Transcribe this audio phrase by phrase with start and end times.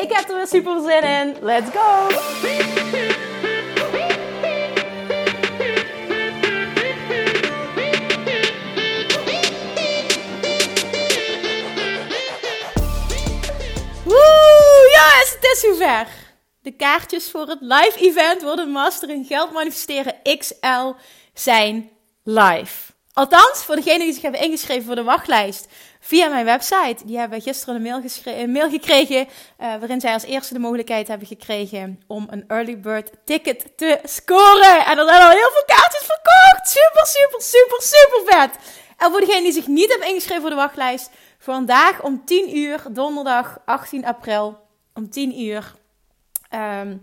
[0.00, 1.36] Ik heb er weer super zin in.
[1.40, 2.08] Let's go!
[14.04, 14.40] Woe!
[15.30, 16.06] Het is zover.
[16.62, 20.92] De kaartjes voor het live event worden Master in Geld Manifesteren XL
[21.34, 21.90] zijn
[22.24, 22.92] live.
[23.12, 25.68] Althans, voor degenen die zich hebben ingeschreven voor de wachtlijst
[26.00, 27.06] via mijn website.
[27.06, 29.26] Die hebben gisteren een mail, een mail gekregen.
[29.26, 29.26] Uh,
[29.58, 34.84] waarin zij als eerste de mogelijkheid hebben gekregen om een early bird ticket te scoren.
[34.86, 36.68] En er zijn al heel veel kaartjes verkocht.
[36.68, 38.50] Super, super, super, super vet.
[38.96, 41.10] En voor degenen die zich niet hebben ingeschreven voor de wachtlijst.
[41.38, 44.58] Vandaag om 10 uur, donderdag 18 april.
[44.94, 45.74] Om 10 uur.
[46.54, 47.00] Um,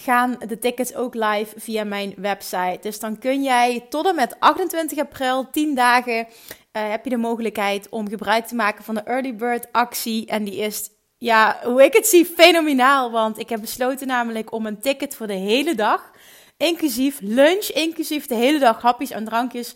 [0.00, 2.78] gaan de tickets ook live via mijn website.
[2.80, 6.24] Dus dan kun jij tot en met 28 april, 10 dagen, uh,
[6.72, 10.26] heb je de mogelijkheid om gebruik te maken van de Early Bird actie.
[10.26, 13.10] En die is, ja, hoe ik het zie, fenomenaal.
[13.10, 16.10] Want ik heb besloten namelijk om een ticket voor de hele dag,
[16.56, 19.74] inclusief lunch, inclusief de hele dag hapjes en drankjes.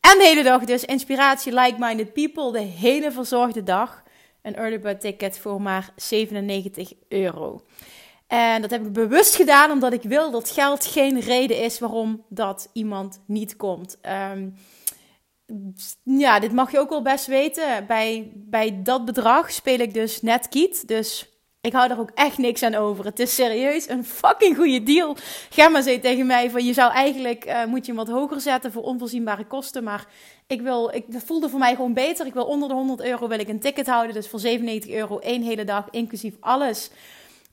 [0.00, 4.02] En de hele dag dus inspiratie, like-minded people, de hele verzorgde dag.
[4.42, 7.62] Een early bird ticket voor maar 97 euro.
[8.26, 12.24] En dat heb ik bewust gedaan omdat ik wil dat geld geen reden is waarom
[12.28, 13.98] dat iemand niet komt.
[14.32, 14.54] Um,
[16.02, 17.86] ja, dit mag je ook wel best weten.
[17.86, 20.88] Bij, bij dat bedrag speel ik dus net kiet.
[20.88, 23.04] Dus ik hou er ook echt niks aan over.
[23.04, 25.16] Het is serieus een fucking goede deal.
[25.50, 28.72] Gemma zei tegen mij van je zou eigenlijk uh, moet je hem wat hoger zetten
[28.72, 29.84] voor onvoorzienbare kosten.
[29.84, 30.06] Maar
[30.46, 32.26] ik wil, ik, voelde voor mij gewoon beter.
[32.26, 34.14] Ik wil onder de 100 euro wil ik een ticket houden.
[34.14, 36.90] Dus voor 97 euro één hele dag, inclusief alles.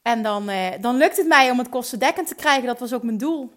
[0.04, 2.66] En dan, eh, dan lukt het mij om het kostendekkend te krijgen.
[2.66, 3.52] Dat was ook mijn doel.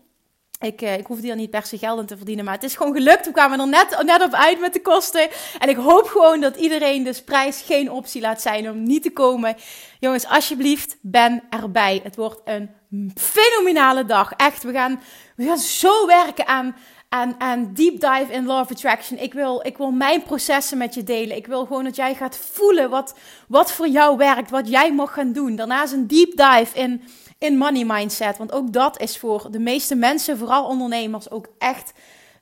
[0.60, 2.76] Ik, uh, ik hoefde hier niet per se geld in te verdienen, maar het is
[2.76, 3.26] gewoon gelukt.
[3.26, 5.28] We kwamen er net, net op uit met de kosten.
[5.58, 9.12] En ik hoop gewoon dat iedereen dus prijs geen optie laat zijn om niet te
[9.12, 9.56] komen.
[10.00, 12.00] Jongens, alsjeblieft, ben erbij.
[12.02, 12.70] Het wordt een
[13.14, 14.32] fenomenale dag.
[14.36, 15.00] Echt, we gaan,
[15.36, 16.76] we gaan zo werken aan
[17.08, 19.18] en, deep dive in law of attraction.
[19.18, 21.36] Ik wil, ik wil mijn processen met je delen.
[21.36, 23.14] Ik wil gewoon dat jij gaat voelen wat,
[23.48, 25.56] wat voor jou werkt, wat jij mag gaan doen.
[25.56, 27.02] Daarnaast een deep dive in,
[27.38, 28.38] in money mindset.
[28.38, 31.92] Want ook dat is voor de meeste mensen, vooral ondernemers, ook echt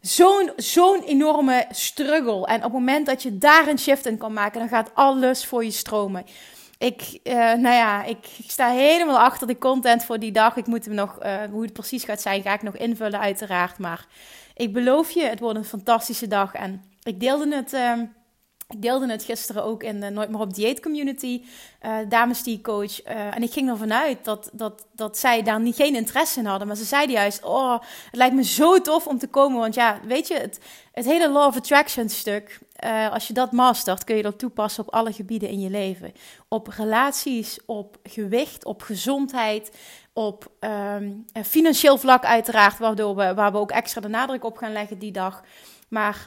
[0.00, 2.46] zo'n zo'n enorme struggle.
[2.46, 5.46] En op het moment dat je daar een shift in kan maken, dan gaat alles
[5.46, 6.25] voor je stromen.
[6.78, 10.56] Ik, uh, nou ja, ik, ik, sta helemaal achter de content voor die dag.
[10.56, 13.78] Ik moet hem nog, uh, hoe het precies gaat zijn, ga ik nog invullen uiteraard.
[13.78, 14.06] Maar
[14.54, 16.53] ik beloof je, het wordt een fantastische dag.
[16.53, 17.92] En ik deelde het, uh,
[18.69, 21.42] ik deelde het gisteren ook in de Nooit meer op dieet community,
[21.82, 23.06] uh, dames die coach.
[23.06, 26.47] Uh, en ik ging ervan uit dat, dat, dat zij daar niet, geen interesse in
[26.47, 26.66] hadden.
[26.66, 29.59] Maar ze zeiden juist, oh, het lijkt me zo tof om te komen.
[29.60, 30.60] Want ja, weet je, het,
[30.93, 34.87] het hele Law of Attraction stuk, uh, als je dat mastert, kun je dat toepassen
[34.87, 36.12] op alle gebieden in je leven.
[36.48, 39.70] Op relaties, op gewicht, op gezondheid,
[40.14, 44.72] op um, financieel vlak uiteraard, waardoor we, waar we ook extra de nadruk op gaan
[44.72, 45.42] leggen die dag.
[45.88, 46.26] Maar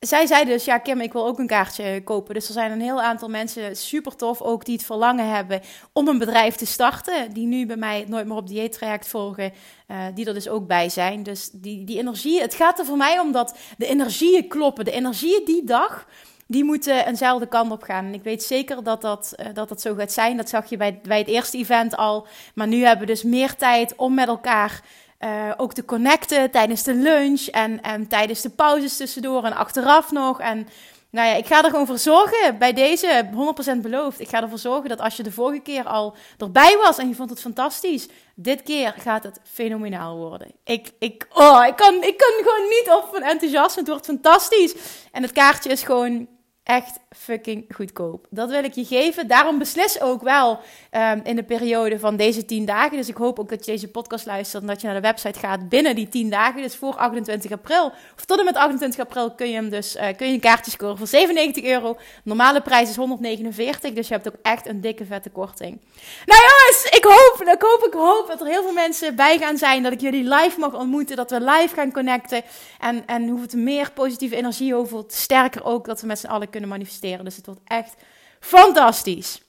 [0.00, 2.34] zij zei dus, ja Kim, ik wil ook een kaartje kopen.
[2.34, 5.60] Dus er zijn een heel aantal mensen, super tof ook, die het verlangen hebben
[5.92, 7.32] om een bedrijf te starten.
[7.32, 9.52] Die nu bij mij Nooit meer op dieet traject volgen,
[9.88, 11.22] uh, die er dus ook bij zijn.
[11.22, 14.84] Dus die, die energie, het gaat er voor mij om dat de energieën kloppen.
[14.84, 16.06] De energieën die dag,
[16.50, 18.04] die moeten eenzelfde kant op gaan.
[18.04, 20.36] En ik weet zeker dat dat, uh, dat dat zo gaat zijn.
[20.36, 22.26] Dat zag je bij, bij het eerste event al.
[22.54, 24.80] Maar nu hebben we dus meer tijd om met elkaar
[25.20, 30.10] uh, ook te connecten tijdens de lunch en, en tijdens de pauzes tussendoor en achteraf
[30.10, 30.40] nog.
[30.40, 30.68] En
[31.10, 33.28] nou ja, ik ga er gewoon voor zorgen, bij deze
[33.76, 34.20] 100% beloofd.
[34.20, 37.14] Ik ga ervoor zorgen dat als je de vorige keer al erbij was en je
[37.14, 40.52] vond het fantastisch, dit keer gaat het fenomenaal worden.
[40.64, 43.80] Ik, ik, oh, ik, kan, ik kan gewoon niet op van enthousiasme.
[43.80, 44.74] Het wordt fantastisch.
[45.12, 46.28] En het kaartje is gewoon
[46.62, 48.26] echt fucking goedkoop.
[48.30, 49.26] Dat wil ik je geven.
[49.26, 50.58] Daarom beslis ook wel
[50.92, 52.96] um, in de periode van deze 10 dagen.
[52.96, 55.38] Dus ik hoop ook dat je deze podcast luistert en dat je naar de website
[55.38, 56.62] gaat binnen die 10 dagen.
[56.62, 57.92] Dus voor 28 april.
[58.16, 60.70] Of tot en met 28 april kun je hem dus uh, kun je een kaartje
[60.70, 61.96] scoren voor 97 euro.
[62.24, 63.92] Normale prijs is 149.
[63.92, 65.80] Dus je hebt ook echt een dikke vette korting.
[66.26, 69.56] Nou jongens, ik hoop, ik hoop, ik hoop dat er heel veel mensen bij gaan
[69.56, 69.82] zijn.
[69.82, 71.16] Dat ik jullie live mag ontmoeten.
[71.16, 72.42] Dat we live gaan connecten.
[72.78, 76.49] En, en hoe het meer positieve energie over, sterker ook dat we met z'n allen
[76.50, 77.24] kunnen manifesteren.
[77.24, 77.94] Dus het wordt echt
[78.40, 79.42] fantastisch.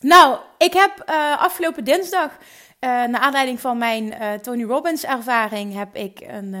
[0.00, 2.38] Nou, ik heb uh, afgelopen dinsdag, uh,
[2.80, 6.52] naar aanleiding van mijn uh, Tony Robbins ervaring, heb ik een,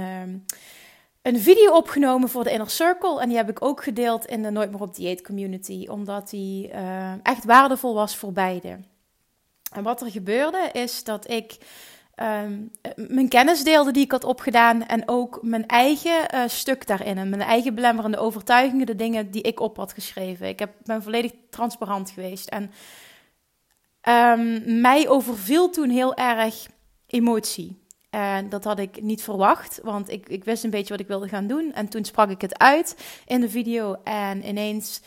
[1.22, 3.20] een video opgenomen voor de Inner Circle.
[3.20, 6.70] En die heb ik ook gedeeld in de Nooit meer op dieet community, omdat die
[7.22, 8.78] echt waardevol was voor beide.
[9.72, 11.56] En wat er gebeurde is dat ik
[12.16, 17.18] um, mijn kennis deelde die ik had opgedaan en ook mijn eigen uh, stuk daarin
[17.18, 20.48] en mijn eigen belemmerende overtuigingen, de dingen die ik op had geschreven.
[20.48, 22.70] Ik heb, ben volledig transparant geweest en
[24.08, 26.66] um, mij overviel toen heel erg
[27.06, 27.80] emotie.
[28.10, 31.28] En dat had ik niet verwacht, want ik, ik wist een beetje wat ik wilde
[31.28, 31.72] gaan doen.
[31.72, 35.00] En toen sprak ik het uit in de video en ineens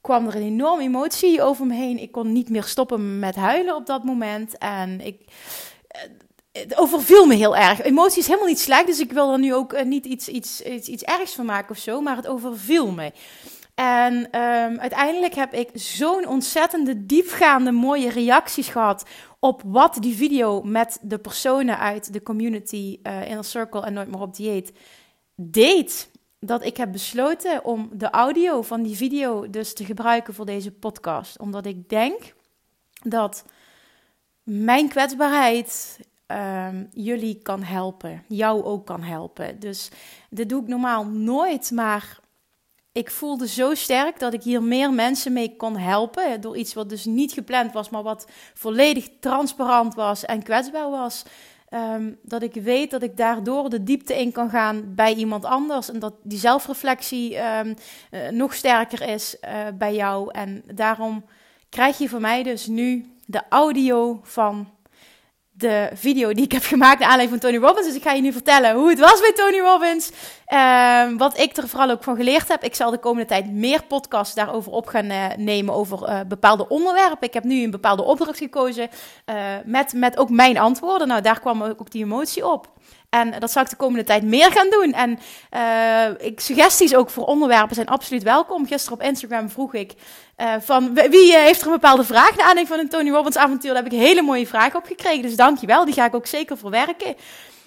[0.00, 1.98] kwam er een enorme emotie over me heen.
[1.98, 4.58] Ik kon niet meer stoppen met huilen op dat moment.
[4.58, 5.20] En ik,
[6.52, 7.82] het overviel me heel erg.
[7.82, 10.62] Emotie is helemaal niet slecht, dus ik wil er nu ook eh, niet iets, iets,
[10.62, 13.12] iets, iets ergs van maken of zo, maar het overviel me.
[13.74, 19.04] En um, uiteindelijk heb ik zo'n ontzettende diepgaande mooie reacties gehad
[19.38, 24.10] op wat die video met de personen uit de community uh, Inner Circle en Nooit
[24.10, 24.72] meer op dieet
[25.34, 26.10] deed.
[26.38, 30.72] Dat ik heb besloten om de audio van die video dus te gebruiken voor deze
[30.72, 31.38] podcast.
[31.38, 32.34] Omdat ik denk
[33.02, 33.44] dat
[34.42, 38.24] mijn kwetsbaarheid um, jullie kan helpen.
[38.28, 39.60] Jou ook kan helpen.
[39.60, 39.90] Dus
[40.30, 42.20] dit doe ik normaal nooit, maar
[42.92, 46.40] ik voelde zo sterk dat ik hier meer mensen mee kon helpen.
[46.40, 51.22] Door iets wat dus niet gepland was, maar wat volledig transparant was en kwetsbaar was.
[51.70, 55.90] Um, dat ik weet dat ik daardoor de diepte in kan gaan bij iemand anders.
[55.90, 57.74] En dat die zelfreflectie um,
[58.10, 60.30] uh, nog sterker is uh, bij jou.
[60.32, 61.24] En daarom
[61.68, 64.68] krijg je van mij dus nu de audio van
[65.62, 67.86] de video die ik heb gemaakt naar aanleiding van Tony Robbins.
[67.86, 70.10] Dus ik ga je nu vertellen hoe het was bij Tony Robbins.
[70.48, 72.62] Uh, wat ik er vooral ook van geleerd heb.
[72.62, 76.68] Ik zal de komende tijd meer podcasts daarover op gaan uh, nemen over uh, bepaalde
[76.68, 77.28] onderwerpen.
[77.28, 78.88] Ik heb nu een bepaalde opdracht gekozen
[79.26, 81.08] uh, met, met ook mijn antwoorden.
[81.08, 82.70] Nou, daar kwam ook die emotie op.
[83.12, 84.92] En dat zal ik de komende tijd meer gaan doen.
[84.92, 85.18] En
[85.54, 88.66] uh, ik, suggesties ook voor onderwerpen zijn absoluut welkom.
[88.66, 89.92] Gisteren op Instagram vroeg ik
[90.36, 93.36] uh, van wie uh, heeft er een bepaalde vraag naar aanleiding van een Tony Robbins
[93.36, 93.74] avontuur.
[93.74, 95.22] Daar heb ik hele mooie vragen op gekregen.
[95.22, 97.16] Dus dankjewel, die ga ik ook zeker verwerken.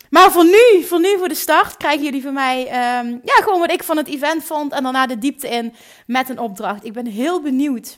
[0.10, 3.60] Maar voor nu, voor nu, voor de start, krijgen jullie van mij um, ja, gewoon
[3.60, 4.72] wat ik van het event vond.
[4.72, 5.74] En daarna de diepte in
[6.08, 6.86] met een opdracht.
[6.86, 7.98] Ik ben heel benieuwd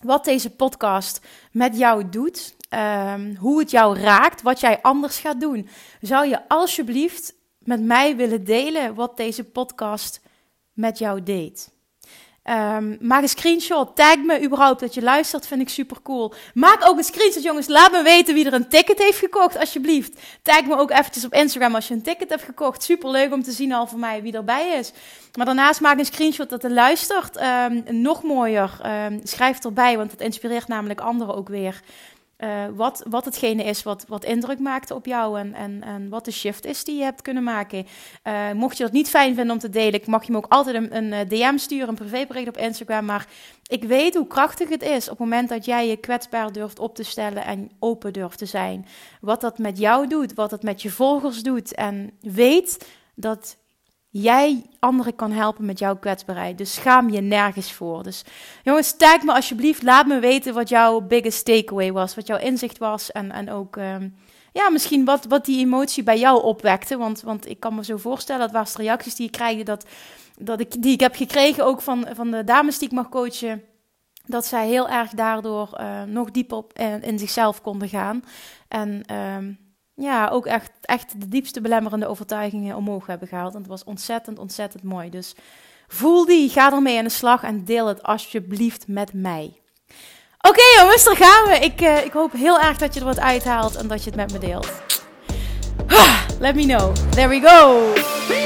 [0.00, 1.20] wat deze podcast
[1.52, 2.54] met jou doet.
[2.74, 5.68] Um, hoe het jou raakt, wat jij anders gaat doen.
[6.00, 10.20] Zou je alsjeblieft met mij willen delen wat deze podcast
[10.72, 11.70] met jou deed?
[12.50, 13.96] Um, maak een screenshot.
[13.96, 15.46] Tag me überhaupt dat je luistert.
[15.46, 16.34] Vind ik super cool.
[16.54, 17.68] Maak ook een screenshot, jongens.
[17.68, 20.20] Laat me weten wie er een ticket heeft gekocht, alsjeblieft.
[20.42, 22.82] Tag me ook eventjes op Instagram als je een ticket hebt gekocht.
[22.82, 24.92] Super leuk om te zien al voor mij wie erbij is.
[25.36, 27.40] Maar daarnaast maak een screenshot dat er luistert.
[27.42, 28.80] Um, nog mooier.
[29.06, 31.80] Um, schrijf erbij, want het inspireert namelijk anderen ook weer.
[32.44, 36.24] Uh, wat, wat hetgene is wat, wat indruk maakte op jou en, en, en wat
[36.24, 37.86] de shift is die je hebt kunnen maken.
[38.24, 40.76] Uh, mocht je dat niet fijn vinden om te delen, mag je me ook altijd
[40.76, 43.04] een, een eh, DM sturen, een privébericht op Instagram.
[43.04, 43.26] Maar
[43.66, 46.94] ik weet hoe krachtig het is op het moment dat jij je kwetsbaar durft op
[46.94, 48.86] te stellen en open durft te zijn.
[49.20, 51.74] Wat dat met jou doet, wat het met je volgers doet.
[51.74, 53.56] En weet dat
[54.12, 56.58] jij anderen kan helpen met jouw kwetsbaarheid.
[56.58, 58.02] Dus schaam je nergens voor.
[58.02, 58.24] Dus
[58.62, 59.82] jongens, tag me alsjeblieft.
[59.82, 62.14] Laat me weten wat jouw biggest takeaway was.
[62.14, 63.12] Wat jouw inzicht was.
[63.12, 64.14] En, en ook, um,
[64.52, 66.96] ja, misschien wat, wat die emotie bij jou opwekte.
[66.96, 69.86] Want, want ik kan me zo voorstellen, dat waren reacties die ik krijg, dat,
[70.38, 73.62] dat ik, die ik heb gekregen ook van, van de dames die ik mag coachen.
[74.26, 78.24] Dat zij heel erg daardoor uh, nog dieper op in, in, zichzelf konden gaan.
[78.68, 79.58] En um,
[79.94, 83.54] ja, ook echt, echt de diepste belemmerende overtuigingen omhoog hebben gehaald.
[83.54, 85.10] En het was ontzettend, ontzettend mooi.
[85.10, 85.34] Dus
[85.88, 89.60] voel die, ga ermee aan de slag en deel het alsjeblieft met mij.
[90.48, 91.58] Oké jongens, daar gaan we.
[91.64, 94.18] Ik, uh, ik hoop heel erg dat je er wat uithaalt en dat je het
[94.18, 94.72] met me deelt.
[96.40, 96.94] Let me know.
[97.10, 98.41] There we go.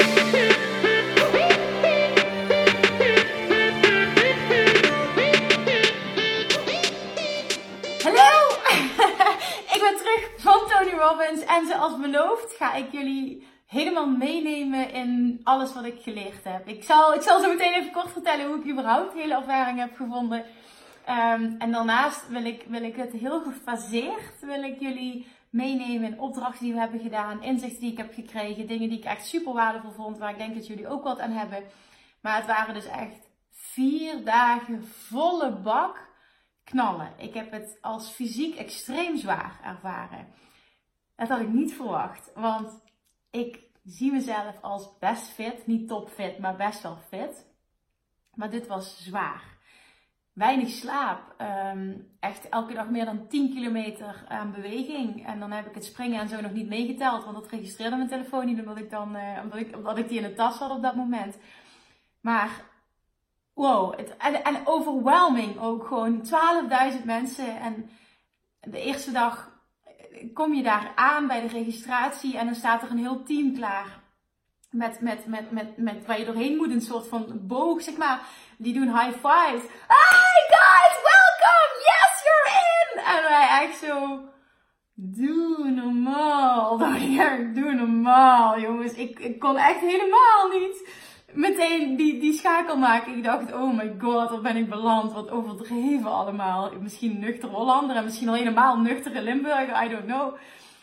[11.07, 16.69] En zoals beloofd ga ik jullie helemaal meenemen in alles wat ik geleerd heb.
[16.69, 19.79] Ik zal, ik zal zo meteen even kort vertellen hoe ik überhaupt de hele ervaring
[19.79, 20.39] heb gevonden.
[21.09, 26.21] Um, en daarnaast wil ik, wil ik het heel gefaseerd, wil ik jullie meenemen in
[26.21, 29.53] opdrachten die we hebben gedaan, inzichten die ik heb gekregen, dingen die ik echt super
[29.53, 31.63] waardevol vond, waar ik denk dat jullie ook wat aan hebben.
[32.23, 36.09] Maar het waren dus echt vier dagen volle bak
[36.65, 37.13] knallen.
[37.17, 40.45] Ik heb het als fysiek extreem zwaar ervaren.
[41.17, 42.31] Dat had ik niet verwacht.
[42.35, 42.81] Want
[43.31, 45.67] ik zie mezelf als best fit.
[45.67, 47.47] Niet topfit, maar best wel fit.
[48.35, 49.55] Maar dit was zwaar.
[50.33, 51.35] weinig slaap.
[51.37, 55.27] Ehm, echt elke dag meer dan 10 kilometer aan beweging.
[55.27, 57.25] En dan heb ik het springen en zo nog niet meegeteld.
[57.25, 60.19] Want dat registreerde mijn telefoon niet omdat ik, dan, uh, omdat ik, omdat ik die
[60.19, 61.39] in de tas had op dat moment.
[62.21, 62.51] Maar
[63.55, 66.27] wow, het, en, en overwhelming ook gewoon
[66.99, 67.61] 12.000 mensen.
[67.61, 67.91] En
[68.61, 69.56] de eerste dag
[70.35, 74.05] kom je daar aan bij de registratie en dan staat er een heel team klaar.
[74.71, 78.21] Met, met, met, met, met waar je doorheen moet, een soort van boog, zeg maar.
[78.59, 79.63] Die doen high fives.
[79.89, 81.73] Hi guys, welcome!
[81.89, 82.99] Yes, you're in!
[83.15, 84.21] En wij echt zo.
[84.95, 86.79] Doe normaal.
[87.55, 88.93] Doe normaal, jongens.
[88.93, 90.89] Ik, ik kon echt helemaal niet
[91.37, 93.17] meteen die, die schakel maken.
[93.17, 95.13] Ik dacht, oh my god, waar ben ik beland?
[95.13, 96.71] Wat overdreven allemaal.
[96.81, 100.37] Misschien nuchter Hollander en misschien al helemaal nuchtere Limburger, I don't know.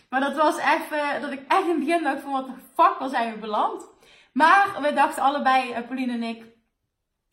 [0.09, 2.95] Maar dat was even, dat ik echt in het begin dacht van, wat de fuck,
[2.99, 3.89] waar zijn we beland?
[4.33, 6.43] Maar we dachten allebei, uh, Pauline en ik,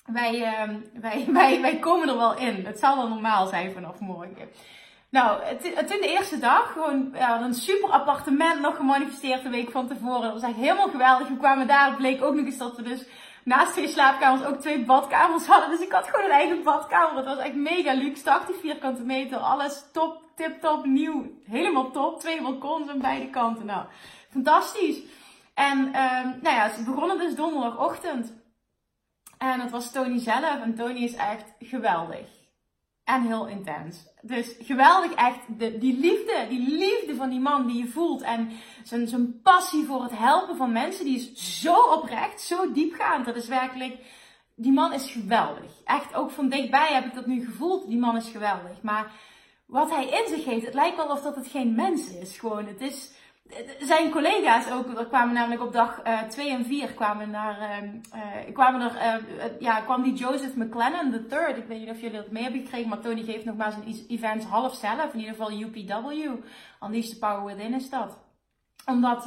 [0.05, 2.67] wij, uh, wij, wij, wij komen er wel in.
[2.67, 4.49] Het zal wel normaal zijn vanaf morgen.
[5.11, 9.89] Nou, toen de eerste dag, gewoon ja, een super appartement nog gemanifesteerd de week van
[9.89, 10.23] tevoren.
[10.23, 11.29] Dat was echt helemaal geweldig.
[11.29, 13.07] We kwamen daar, bleek ook nog eens dat we dus
[13.45, 15.71] naast twee slaapkamers ook twee badkamers hadden.
[15.71, 17.17] Dus ik had gewoon een eigen badkamer.
[17.17, 21.33] Het was echt mega luxe, 80 vierkante meter, alles top, tip top, nieuw.
[21.45, 23.67] Helemaal top, twee balkons aan beide kanten.
[23.67, 23.87] Nou,
[24.31, 24.99] fantastisch.
[25.55, 28.33] En um, nou ja, ze begonnen dus donderdagochtend.
[29.39, 30.61] En het was Tony zelf.
[30.63, 32.40] En Tony is echt geweldig
[33.15, 34.07] en heel intens.
[34.23, 38.51] Dus geweldig echt, de, die liefde, die liefde van die man die je voelt en
[38.85, 43.27] zijn, zijn passie voor het helpen van mensen, die is zo oprecht, zo diepgaand.
[43.27, 43.97] Dat is werkelijk,
[44.55, 45.73] die man is geweldig.
[45.85, 48.83] Echt, ook van dichtbij heb ik dat nu gevoeld, die man is geweldig.
[48.83, 49.13] Maar
[49.67, 52.39] wat hij in zich heeft, het lijkt wel of dat het geen mens is.
[52.39, 53.13] Gewoon, het is,
[53.79, 57.83] zijn collega's ook, er kwamen namelijk op dag 2 uh, en 4 kwamen naar,
[58.15, 61.57] uh, kwamen er, uh, ja, kwam die Joseph McLennan, third.
[61.57, 64.07] Ik weet niet of jullie dat mee hebben gekregen, maar Tony geeft nog maar zijn
[64.09, 65.13] events half zelf.
[65.13, 66.11] In ieder geval UPW.
[66.85, 68.19] Unleash the Power Within is dat.
[68.87, 69.25] Omdat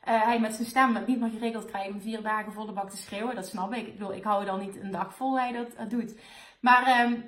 [0.00, 2.90] hij met zijn stem het niet meer geregeld krijgt om vier dagen voor de bak
[2.90, 3.34] te schreeuwen.
[3.34, 3.86] Dat snap ik.
[3.86, 6.14] Ik bedoel, ik hou dan niet een dag vol hij dat doet.
[6.60, 7.24] Maar um,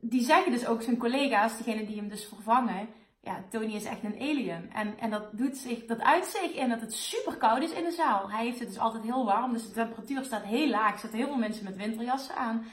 [0.00, 2.88] die zeggen dus ook zijn collega's, degene die hem dus vervangen
[3.26, 4.70] ja, Tony is echt een alien.
[4.72, 7.84] En, en dat, doet zich, dat uit zich in dat het super koud is in
[7.84, 8.30] de zaal.
[8.30, 10.92] Hij heeft het dus altijd heel warm, dus de temperatuur staat heel laag.
[10.92, 12.66] Er zitten heel veel mensen met winterjassen aan.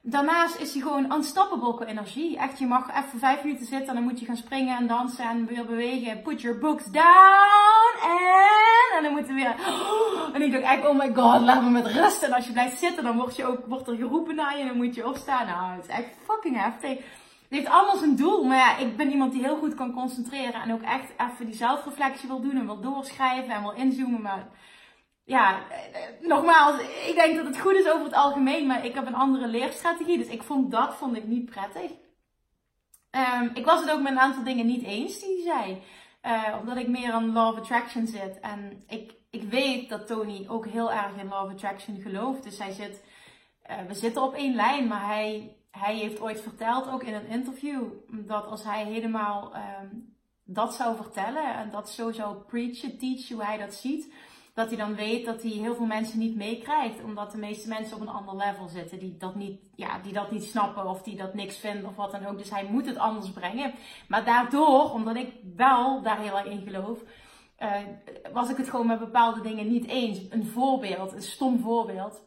[0.00, 2.38] Daarnaast is hij gewoon unstoppable qua energie.
[2.38, 5.24] Echt, je mag even vijf minuten zitten en dan moet je gaan springen en dansen
[5.24, 6.22] en weer bewegen.
[6.22, 8.96] Put your books down en...
[8.96, 9.54] En dan moeten we weer...
[10.34, 12.22] En ik dacht echt, oh my god, laat me met rust.
[12.22, 14.68] En als je blijft zitten, dan word, je ook, wordt er geroepen naar je en
[14.68, 15.46] dan moet je opstaan.
[15.46, 16.98] Nou, het is echt fucking heftig.
[17.48, 18.44] Het heeft allemaal zijn doel.
[18.44, 20.62] Maar ja, ik ben iemand die heel goed kan concentreren.
[20.62, 22.56] En ook echt even die zelfreflectie wil doen.
[22.56, 24.22] En wil doorschrijven en wil inzoomen.
[24.22, 24.48] Maar
[25.24, 25.58] ja,
[26.20, 28.66] nogmaals, ik denk dat het goed is over het algemeen.
[28.66, 30.18] Maar ik heb een andere leerstrategie.
[30.18, 31.90] Dus ik vond dat vond ik niet prettig.
[33.10, 35.82] Um, ik was het ook met een aantal dingen niet eens die hij zei.
[36.22, 38.40] Uh, omdat ik meer aan Law of Attraction zit.
[38.40, 42.42] En ik, ik weet dat Tony ook heel erg in Law of Attraction gelooft.
[42.42, 43.04] Dus hij zit,
[43.70, 44.86] uh, we zitten op één lijn.
[44.86, 50.16] Maar hij hij heeft ooit verteld, ook in een interview, dat als hij helemaal um,
[50.44, 54.12] dat zou vertellen en dat zo zou preachen, teachen, hoe hij dat ziet,
[54.54, 57.96] dat hij dan weet dat hij heel veel mensen niet meekrijgt, omdat de meeste mensen
[57.96, 61.16] op een ander level zitten, die dat niet, ja, die dat niet snappen of die
[61.16, 62.38] dat niks vinden of wat dan ook.
[62.38, 63.74] Dus hij moet het anders brengen.
[64.08, 66.98] Maar daardoor, omdat ik wel daar heel erg in geloof,
[67.58, 67.72] uh,
[68.32, 70.18] was ik het gewoon met bepaalde dingen niet eens.
[70.30, 72.22] Een voorbeeld, een stom voorbeeld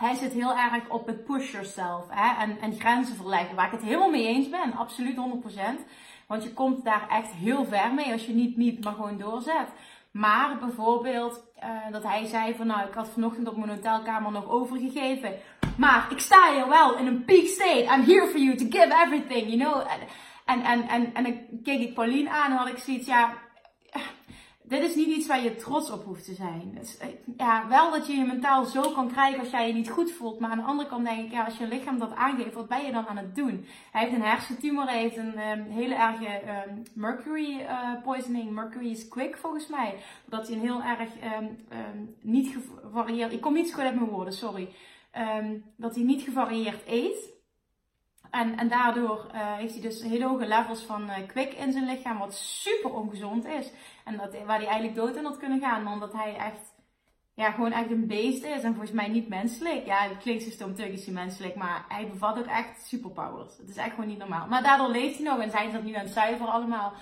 [0.00, 3.56] hij zit heel erg op het push yourself hè, en, en grenzen verleggen.
[3.56, 5.18] Waar ik het helemaal mee eens ben, absoluut 100%.
[6.26, 9.68] Want je komt daar echt heel ver mee als je niet niet, maar gewoon doorzet.
[10.10, 14.48] Maar bijvoorbeeld uh, dat hij zei van nou, ik had vanochtend op mijn hotelkamer nog
[14.48, 15.32] overgegeven.
[15.76, 17.94] Maar ik sta hier wel in een peak state.
[17.94, 19.80] I'm here for you to give everything, you know.
[20.44, 23.32] En, en, en, en, en dan keek ik Pauline aan en had ik zoiets, ja,
[24.70, 26.70] dit is niet iets waar je trots op hoeft te zijn.
[26.78, 26.98] Dus,
[27.36, 30.40] ja, wel dat je je mentaal zo kan krijgen als jij je niet goed voelt.
[30.40, 32.84] Maar aan de andere kant denk ik, ja, als je lichaam dat aangeeft, wat ben
[32.84, 33.66] je dan aan het doen?
[33.92, 38.50] Hij heeft een hersentumor, hij heeft een um, hele erge um, mercury uh, poisoning.
[38.50, 39.94] Mercury is quick volgens mij.
[40.24, 41.08] Dat hij een heel erg
[41.38, 43.32] um, niet gevarieerd...
[43.32, 44.68] Ik kom niet zo goed uit mijn woorden, sorry.
[45.76, 47.39] dat hij niet gevarieerd eet.
[48.30, 51.86] En, en daardoor uh, heeft hij dus hele hoge levels van uh, kwik in zijn
[51.86, 53.70] lichaam, wat super ongezond is.
[54.04, 56.74] En dat, waar hij eigenlijk dood in had kunnen gaan, omdat hij echt,
[57.34, 58.62] ja, gewoon echt een beest is.
[58.62, 59.86] En volgens mij niet menselijk.
[59.86, 60.46] Ja, het klinkt
[60.76, 63.56] is hij menselijk, maar hij bevat ook echt superpowers.
[63.56, 64.46] Het is echt gewoon niet normaal.
[64.46, 66.92] Maar daardoor leeft hij nog en zijn ze dat nu aan het zuiveren allemaal.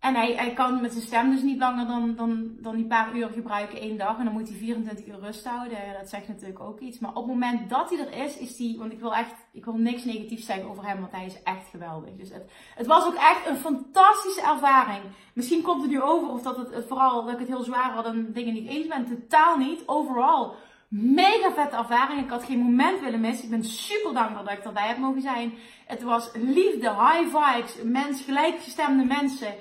[0.00, 3.28] En hij, kan met zijn stem dus niet langer dan, dan, dan die paar uur
[3.28, 4.18] gebruiken één dag.
[4.18, 5.78] En dan moet hij 24 uur rust houden.
[5.98, 6.98] Dat zegt natuurlijk ook iets.
[6.98, 8.74] Maar op het moment dat hij er is, is hij.
[8.78, 9.34] Want ik wil echt.
[9.52, 12.10] Ik wil niks negatiefs zeggen over hem, want hij is echt geweldig.
[12.16, 15.02] Dus het, het was ook echt een fantastische ervaring.
[15.32, 18.04] Misschien komt het nu over of dat het vooral dat ik het heel zwaar had
[18.04, 19.06] en dingen niet eens ben.
[19.06, 19.82] Totaal niet.
[19.86, 20.54] Overal.
[20.88, 22.22] Mega vette ervaring.
[22.22, 23.44] Ik had geen moment willen missen.
[23.44, 25.52] Ik ben super dankbaar dat ik erbij heb mogen zijn.
[25.86, 29.54] Het was liefde, high vibes, mens, gelijkgestemde mensen.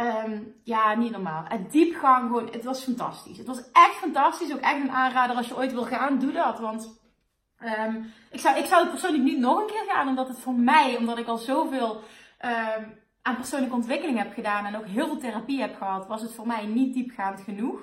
[0.00, 1.44] Um, ja, niet normaal.
[1.48, 3.38] Het diepgang, gewoon, het was fantastisch.
[3.38, 4.52] Het was echt fantastisch.
[4.52, 6.58] Ook echt een aanrader als je ooit wil gaan, doe dat.
[6.58, 7.00] Want
[7.60, 10.54] um, ik, zou, ik zou het persoonlijk niet nog een keer gaan, omdat het voor
[10.54, 12.00] mij, omdat ik al zoveel
[12.44, 16.34] um, aan persoonlijke ontwikkeling heb gedaan en ook heel veel therapie heb gehad, was het
[16.34, 17.80] voor mij niet diepgaand genoeg.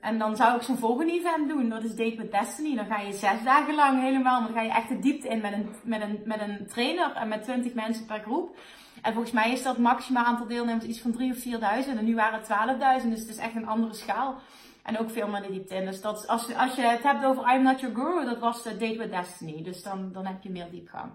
[0.00, 1.68] En dan zou ik zo'n volgende event doen.
[1.68, 2.76] Dat is Date with Destiny.
[2.76, 4.42] Dan ga je zes dagen lang helemaal.
[4.42, 7.28] Dan ga je echt de diepte in met een, met een, met een trainer en
[7.28, 8.56] met 20 mensen per groep.
[9.02, 11.38] En volgens mij is dat maximaal aantal deelnemers iets van 3 of
[11.84, 11.98] 4.000.
[11.98, 13.08] En nu waren het 12.000.
[13.08, 14.34] Dus het is echt een andere schaal.
[14.82, 15.84] En ook veel meer de diepte in.
[15.84, 18.96] Dus dat, als, als je het hebt over I'm Not Your Guru, dat was Date
[18.98, 19.62] with Destiny.
[19.62, 21.12] Dus dan, dan heb je meer diepgang.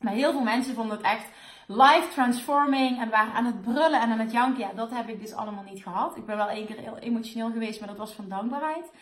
[0.00, 1.28] Maar heel veel mensen vonden het echt
[1.66, 4.60] life transforming en waren aan het brullen en aan het janken.
[4.60, 6.16] Ja, dat heb ik dus allemaal niet gehad.
[6.16, 8.92] Ik ben wel één keer heel emotioneel geweest, maar dat was van dankbaarheid.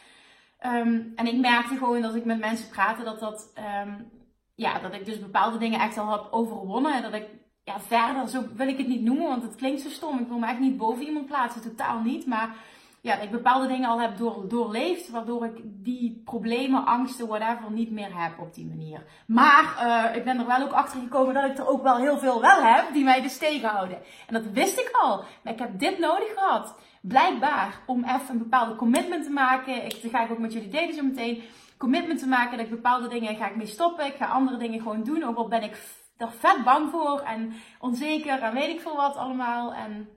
[0.67, 3.53] Um, en ik merkte gewoon dat ik met mensen praatte dat dat,
[3.85, 4.11] um,
[4.55, 6.95] ja, dat ik dus bepaalde dingen echt al heb overwonnen.
[6.95, 7.27] En dat ik,
[7.71, 10.19] ja, verder, zo wil ik het niet noemen, want het klinkt zo stom.
[10.19, 12.27] Ik wil me echt niet boven iemand plaatsen, totaal niet.
[12.27, 12.57] Maar
[13.03, 17.71] ja, dat ik bepaalde dingen al heb door, doorleefd, waardoor ik die problemen, angsten, whatever,
[17.71, 19.05] niet meer heb op die manier.
[19.27, 22.19] Maar uh, ik ben er wel ook achter gekomen dat ik er ook wel heel
[22.19, 23.99] veel wel heb die mij dus tegenhouden.
[24.27, 25.25] En dat wist ik al.
[25.43, 26.75] Maar ik heb dit nodig gehad.
[27.01, 29.85] Blijkbaar om even een bepaalde commitment te maken.
[29.85, 31.43] Ik, dat ga ik ook met jullie delen zo meteen.
[31.77, 34.07] Commitment te maken dat ik bepaalde dingen ga ik mee stoppen.
[34.07, 35.25] Ik ga andere dingen gewoon doen.
[35.25, 35.77] Ook al ben ik
[36.21, 39.75] er vet bang voor en onzeker en weet ik veel wat allemaal.
[39.75, 40.09] En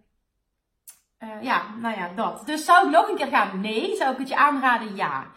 [1.20, 2.46] uh, ja, nou ja, dat.
[2.46, 3.60] Dus zou ik nog een keer gaan?
[3.60, 3.96] Nee.
[3.96, 4.96] Zou ik het je aanraden?
[4.96, 5.28] Ja.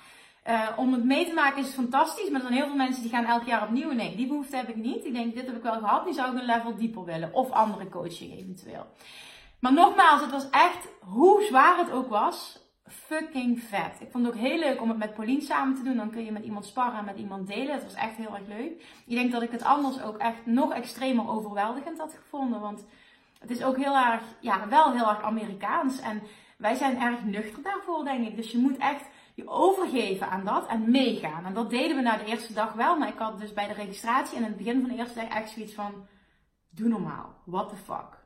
[0.47, 3.25] Uh, om het mee te maken is fantastisch, maar zijn heel veel mensen die gaan
[3.25, 3.93] elk jaar opnieuw.
[3.93, 5.05] Nee, die behoefte heb ik niet.
[5.05, 6.07] Ik denk, dit heb ik wel gehad.
[6.07, 7.33] Nu zou ik een level dieper willen.
[7.33, 8.87] Of andere coaching eventueel.
[9.61, 14.01] Maar nogmaals, het was echt, hoe zwaar het ook was, fucking vet.
[14.01, 15.97] Ik vond het ook heel leuk om het met Pauline samen te doen.
[15.97, 17.75] Dan kun je met iemand sparren en met iemand delen.
[17.75, 18.83] Het was echt heel erg leuk.
[19.07, 22.61] Ik denk dat ik het anders ook echt nog extremer overweldigend had gevonden.
[22.61, 22.85] Want
[23.39, 26.01] het is ook heel erg, ja, wel heel erg Amerikaans.
[26.01, 26.23] En
[26.59, 28.37] wij zijn erg nuchter daarvoor, denk ik.
[28.37, 31.45] Dus je moet echt je overgeven aan dat en meegaan.
[31.45, 32.97] En dat deden we na de eerste dag wel.
[32.97, 35.29] Maar ik had dus bij de registratie en in het begin van de eerste dag
[35.29, 36.07] echt zoiets van:
[36.71, 37.35] doe normaal.
[37.45, 38.26] What the fuck?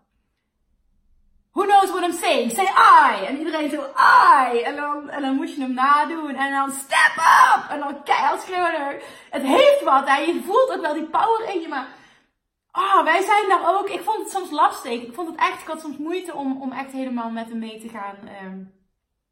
[1.53, 2.51] Who knows what I'm saying?
[2.51, 3.25] Say I!
[3.27, 4.61] En iedereen zo I!
[4.63, 6.35] En dan, en dan moest je hem nadoen.
[6.35, 7.71] En dan step up!
[7.71, 9.01] En dan keihard schreeuwen.
[9.31, 10.09] Het heeft wat.
[10.09, 10.17] Hè?
[10.17, 11.69] Je voelt ook wel die power in je.
[11.69, 11.87] Maar
[12.73, 13.89] Oh, wij zijn daar ook.
[13.89, 15.03] Ik vond het soms lastig.
[15.03, 17.81] Ik vond het echt, ik had soms moeite om, om echt helemaal met hem mee
[17.81, 18.17] te gaan.
[18.45, 18.73] Um,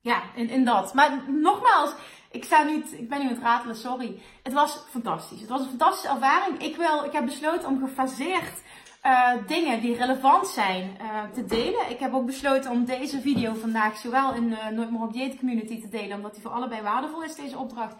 [0.00, 0.94] ja, in, in dat.
[0.94, 1.94] Maar nogmaals,
[2.30, 4.22] ik, sta nu, ik ben nu aan het ratelen, sorry.
[4.42, 5.40] Het was fantastisch.
[5.40, 6.62] Het was een fantastische ervaring.
[6.62, 8.62] Ik, wil, ik heb besloten om gefaseerd
[9.06, 11.90] uh, dingen die relevant zijn uh, te delen.
[11.90, 15.38] Ik heb ook besloten om deze video vandaag zowel in de Nooit meer op dieet
[15.38, 17.96] community te delen, omdat die voor allebei waardevol is, deze opdracht,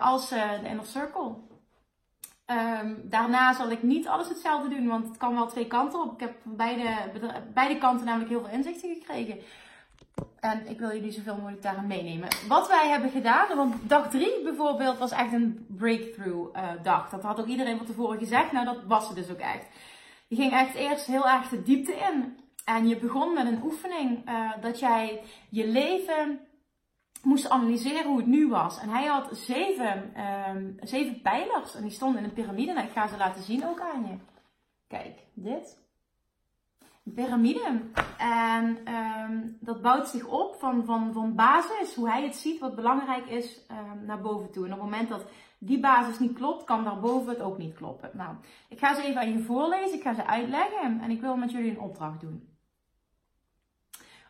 [0.00, 1.34] als de Inner Circle.
[2.80, 6.12] Um, daarna zal ik niet alles hetzelfde doen, want het kan wel twee kanten op.
[6.12, 6.84] Ik heb beide,
[7.54, 9.38] beide kanten namelijk heel veel inzichten gekregen.
[10.40, 12.28] En ik wil jullie zoveel mogelijk daarin meenemen.
[12.48, 17.08] Wat wij hebben gedaan, want dag drie bijvoorbeeld was echt een breakthrough dag.
[17.08, 18.52] Dat had ook iedereen van tevoren gezegd.
[18.52, 19.66] Nou, dat was het dus ook echt.
[20.30, 22.38] Je ging echt eerst heel erg de diepte in.
[22.64, 26.40] En je begon met een oefening uh, dat jij je leven
[27.22, 28.78] moest analyseren hoe het nu was.
[28.78, 32.72] En hij had zeven, um, zeven pijlers en die stonden in een piramide.
[32.72, 34.16] En ik ga ze laten zien ook aan je.
[34.88, 35.78] Kijk, dit.
[37.04, 37.80] Een piramide.
[38.18, 42.74] En um, dat bouwt zich op van, van, van basis, hoe hij het ziet, wat
[42.74, 44.66] belangrijk is, um, naar boven toe.
[44.66, 45.26] En op het moment dat
[45.62, 48.10] die basis niet klopt, kan daarboven het ook niet kloppen.
[48.12, 48.36] Nou,
[48.68, 51.50] ik ga ze even aan je voorlezen, ik ga ze uitleggen en ik wil met
[51.50, 52.48] jullie een opdracht doen.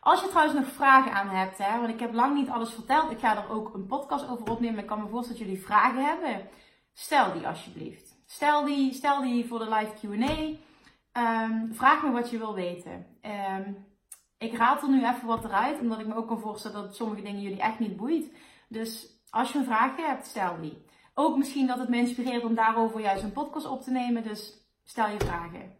[0.00, 3.10] Als je trouwens nog vragen aan hebt, hè, want ik heb lang niet alles verteld.
[3.10, 4.78] Ik ga er ook een podcast over opnemen.
[4.78, 6.48] Ik kan me voorstellen dat jullie vragen hebben.
[6.92, 8.16] Stel die alsjeblieft.
[8.26, 10.58] Stel die, stel die voor de live QA.
[11.12, 13.06] Ehm, vraag me wat je wil weten.
[13.22, 13.86] Um,
[14.38, 17.22] ik raad er nu even wat eruit, omdat ik me ook kan voorstellen dat sommige
[17.22, 18.32] dingen jullie echt niet boeit.
[18.68, 20.84] Dus als je een vraag hebt, stel die.
[21.20, 24.22] Ook misschien dat het me inspireert om daarover juist een podcast op te nemen.
[24.22, 24.52] Dus
[24.84, 25.78] stel je vragen.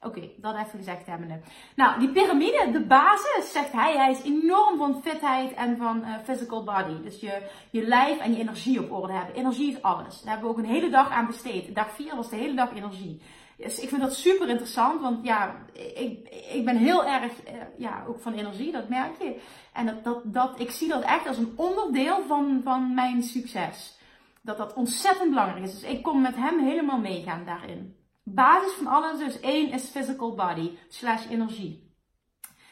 [0.00, 1.40] Oké, okay, dat even gezegd hebbende.
[1.76, 6.14] Nou, die piramide, de basis, zegt hij, hij is enorm van fitheid en van uh,
[6.24, 7.02] physical body.
[7.02, 9.34] Dus je, je lijf en je energie op orde hebben.
[9.34, 10.20] Energie is alles.
[10.20, 11.74] Daar hebben we ook een hele dag aan besteed.
[11.74, 13.22] Dag 4 was de hele dag energie.
[13.56, 15.54] Dus ik vind dat super interessant, want ja,
[15.94, 19.40] ik, ik ben heel erg, eh, ja, ook van energie, dat merk je.
[19.72, 24.00] En dat, dat, dat, ik zie dat echt als een onderdeel van, van mijn succes.
[24.42, 25.72] Dat dat ontzettend belangrijk is.
[25.72, 27.96] Dus ik kom met hem helemaal meegaan daarin.
[28.24, 31.90] Basis van alles, dus één is physical body slash energie.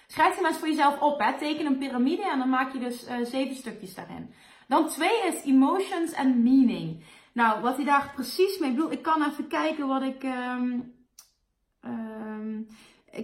[0.07, 1.39] Schrijf die maar eens voor jezelf op, hè.
[1.39, 4.35] teken een piramide en dan maak je dus uh, zeven stukjes daarin.
[4.69, 7.05] Dan twee is emotions and meaning.
[7.33, 10.23] Nou, wat hij daar precies mee bedoelt, ik kan even kijken wat ik.
[10.23, 10.95] Um,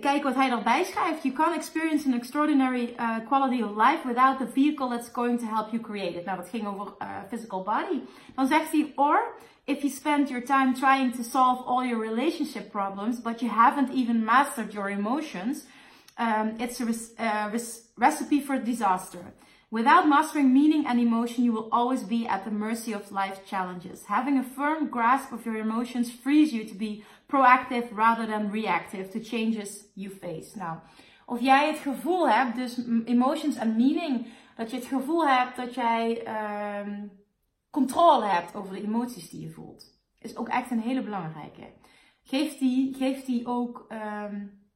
[0.01, 1.23] kijk wat hij erbij schrijft.
[1.23, 5.47] You can't experience an extraordinary uh, quality of life without the vehicle that's going to
[5.47, 6.25] help you create it.
[6.25, 8.01] Nou, dat ging over uh, physical body.
[8.35, 12.71] Dan zegt hij, or if you spend your time trying to solve all your relationship
[12.71, 15.65] problems, but you haven't even mastered your emotions,
[16.19, 16.87] um, it's a
[17.19, 17.59] uh,
[17.97, 19.21] recipe for disaster.
[19.71, 24.05] Without mastering meaning and emotion, you will always be at the mercy of life's challenges.
[24.07, 29.09] Having a firm grasp of your emotions frees you to be proactive rather than reactive
[29.09, 30.57] to changes you face.
[30.57, 30.79] Nou,
[31.27, 35.75] of jij het gevoel hebt, dus emotions en meaning, dat je het gevoel hebt dat
[35.75, 36.27] jij
[36.81, 37.11] um,
[37.71, 41.73] controle hebt over de emoties die je voelt, is ook echt een hele belangrijke.
[42.23, 44.67] Geeft die, geeft die ook um,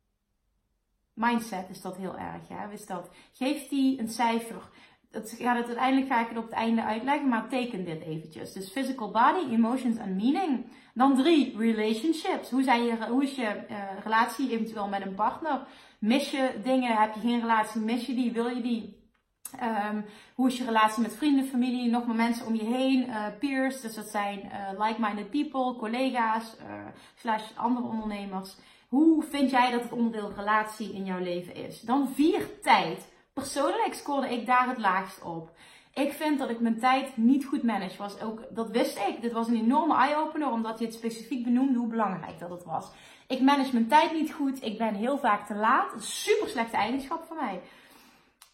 [1.21, 2.49] mindset is dat heel erg.
[2.49, 2.73] Hè?
[2.73, 4.71] Is dat, geef die een cijfer.
[5.11, 8.53] Dat gaat het, uiteindelijk ga ik het op het einde uitleggen, maar teken dit eventjes.
[8.53, 10.67] Dus physical body, emotions en meaning.
[10.95, 12.51] Dan drie, relationships.
[12.51, 15.67] Hoe, zijn je, hoe is je uh, relatie eventueel met een partner?
[15.99, 16.97] Mis je dingen?
[16.97, 17.81] Heb je geen relatie?
[17.81, 18.33] Mis je die?
[18.33, 18.99] Wil je die?
[19.63, 23.27] Um, hoe is je relatie met vrienden, familie, nog meer mensen om je heen, uh,
[23.39, 26.57] peers, dus dat zijn uh, like-minded people, collega's,
[27.15, 28.57] slash andere ondernemers.
[28.89, 31.81] Hoe vind jij dat het onderdeel relatie in jouw leven is?
[31.81, 33.10] Dan vier, tijd.
[33.33, 35.51] Persoonlijk scoorde ik daar het laagst op.
[35.95, 37.99] Ik vind dat ik mijn tijd niet goed manage.
[37.99, 39.21] Was ook, dat wist ik.
[39.21, 42.91] Dit was een enorme eye-opener, omdat je het specifiek benoemde hoe belangrijk dat het was.
[43.27, 44.63] Ik manage mijn tijd niet goed.
[44.63, 45.93] Ik ben heel vaak te laat.
[45.93, 47.61] Een super slechte eigenschap voor mij.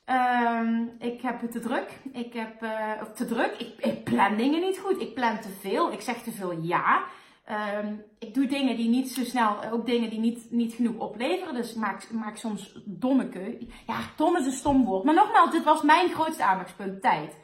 [0.09, 2.01] Um, ik heb het te druk.
[2.12, 3.55] Ik heb uh, te druk.
[3.59, 5.01] Ik, ik plan dingen niet goed.
[5.01, 5.93] Ik plan te veel.
[5.93, 7.05] Ik zeg te veel ja.
[7.51, 11.55] Um, ik doe dingen die niet zo snel, ook dingen die niet, niet genoeg opleveren.
[11.55, 13.69] Dus ik maak, soms domme keuzes.
[13.87, 15.05] Ja, dom is een stom woord.
[15.05, 17.37] Maar nogmaals, dit was mijn grootste aandachtspunt, tijd.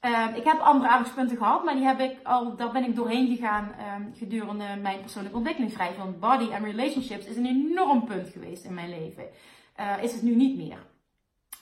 [0.00, 3.36] Um, ik heb andere aandachtspunten gehad, maar die heb ik al, daar ben ik doorheen
[3.36, 5.96] gegaan um, gedurende mijn persoonlijke ontwikkelingsreis.
[5.96, 9.24] Want body en relationships is een enorm punt geweest in mijn leven.
[9.80, 10.86] Uh, is het nu niet meer.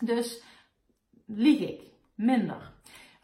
[0.00, 0.42] Dus
[1.26, 1.80] lieg ik.
[2.14, 2.72] Minder.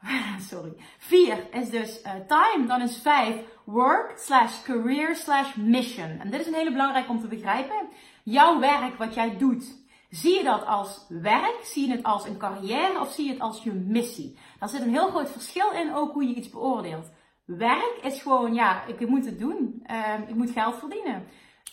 [0.51, 0.73] Sorry.
[0.99, 2.67] Vier is dus uh, time.
[2.67, 6.19] Dan is vijf work slash career slash mission.
[6.21, 7.89] En dit is een hele belangrijk om te begrijpen.
[8.23, 9.81] Jouw werk, wat jij doet.
[10.11, 11.61] Zie je dat als werk?
[11.63, 13.01] Zie je het als een carrière?
[13.01, 14.39] Of zie je het als je missie?
[14.59, 17.11] Daar zit een heel groot verschil in ook hoe je iets beoordeelt.
[17.45, 19.87] Werk is gewoon, ja, ik moet het doen.
[19.91, 21.27] Uh, ik moet geld verdienen.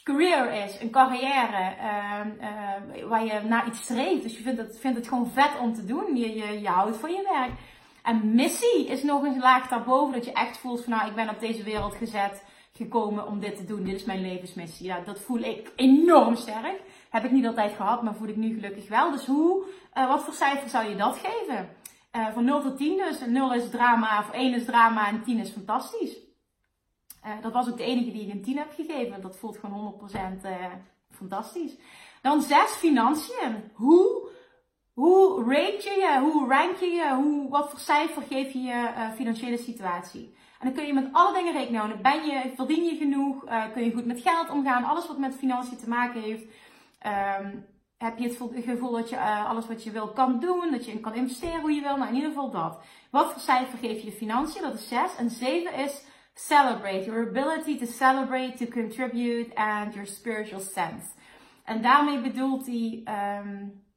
[0.03, 4.23] Career is een carrière uh, uh, waar je naar iets streeft.
[4.23, 6.15] Dus je vindt het, vindt het gewoon vet om te doen.
[6.15, 7.51] Je, je, je houdt van je werk.
[8.03, 10.13] En missie is nog een laag daarboven.
[10.13, 13.55] Dat je echt voelt van nou, ik ben op deze wereld gezet, gekomen om dit
[13.55, 13.83] te doen.
[13.83, 14.85] Dit is mijn levensmissie.
[14.85, 16.81] Ja, dat voel ik enorm sterk.
[17.09, 19.11] Heb ik niet altijd gehad, maar voel ik nu gelukkig wel.
[19.11, 19.63] Dus hoe,
[19.97, 21.69] uh, wat voor cijfer zou je dat geven?
[22.15, 23.19] Uh, van 0 tot 10 dus.
[23.27, 26.17] 0 is drama, of 1 is drama en 10 is fantastisch.
[27.25, 29.21] Uh, dat was ook de enige die ik een 10 heb gegeven.
[29.21, 30.47] Dat voelt gewoon 100%
[31.11, 31.75] fantastisch.
[32.21, 33.71] Dan 6 financiën.
[33.73, 34.29] Hoe
[34.99, 36.19] hoe rate je je?
[36.19, 37.13] Hoe rank je je?
[37.15, 40.35] Hoe, wat voor cijfer geef je je uh, financiële situatie?
[40.59, 42.01] En dan kun je met alle dingen rekening houden.
[42.01, 43.45] Ben je, verdien je genoeg?
[43.45, 44.83] Uh, kun je goed met geld omgaan?
[44.83, 46.43] Alles wat met financiën te maken heeft.
[47.41, 47.65] Um,
[47.97, 50.71] heb je het gevoel dat je uh, alles wat je wil kan doen?
[50.71, 51.97] Dat je kan investeren hoe je wil?
[51.97, 52.79] Nou, in ieder geval dat.
[53.11, 54.61] Wat voor cijfer geef je je financiën?
[54.61, 55.15] Dat is 6.
[55.17, 57.03] En 7 is celebrate.
[57.05, 61.07] Your ability to celebrate, to contribute and your spiritual sense.
[61.63, 62.67] En daarmee bedoelt.
[62.67, 63.87] Um,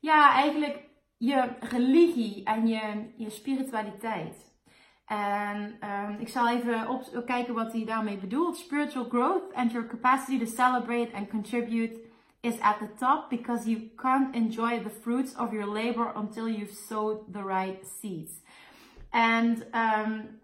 [0.00, 4.46] ja, eigenlijk je religie en je, je spiritualiteit.
[5.06, 8.56] En um, ik zal even op, kijken wat hij daarmee bedoelt.
[8.56, 12.00] Spiritual growth and your capacity to celebrate and contribute
[12.40, 16.74] is at the top because you can't enjoy the fruits of your labor until you've
[16.74, 18.42] sowed the right seeds.
[19.10, 20.40] En um,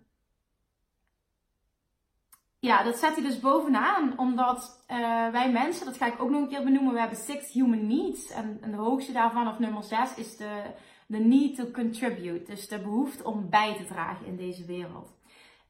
[2.64, 4.96] ja, dat zet hij dus bovenaan, omdat uh,
[5.30, 8.30] wij mensen, dat ga ik ook nog een keer benoemen, we hebben six human needs.
[8.30, 10.62] En, en de hoogste daarvan, of nummer zes, is de,
[11.06, 12.44] de need to contribute.
[12.44, 15.12] Dus de behoefte om bij te dragen in deze wereld.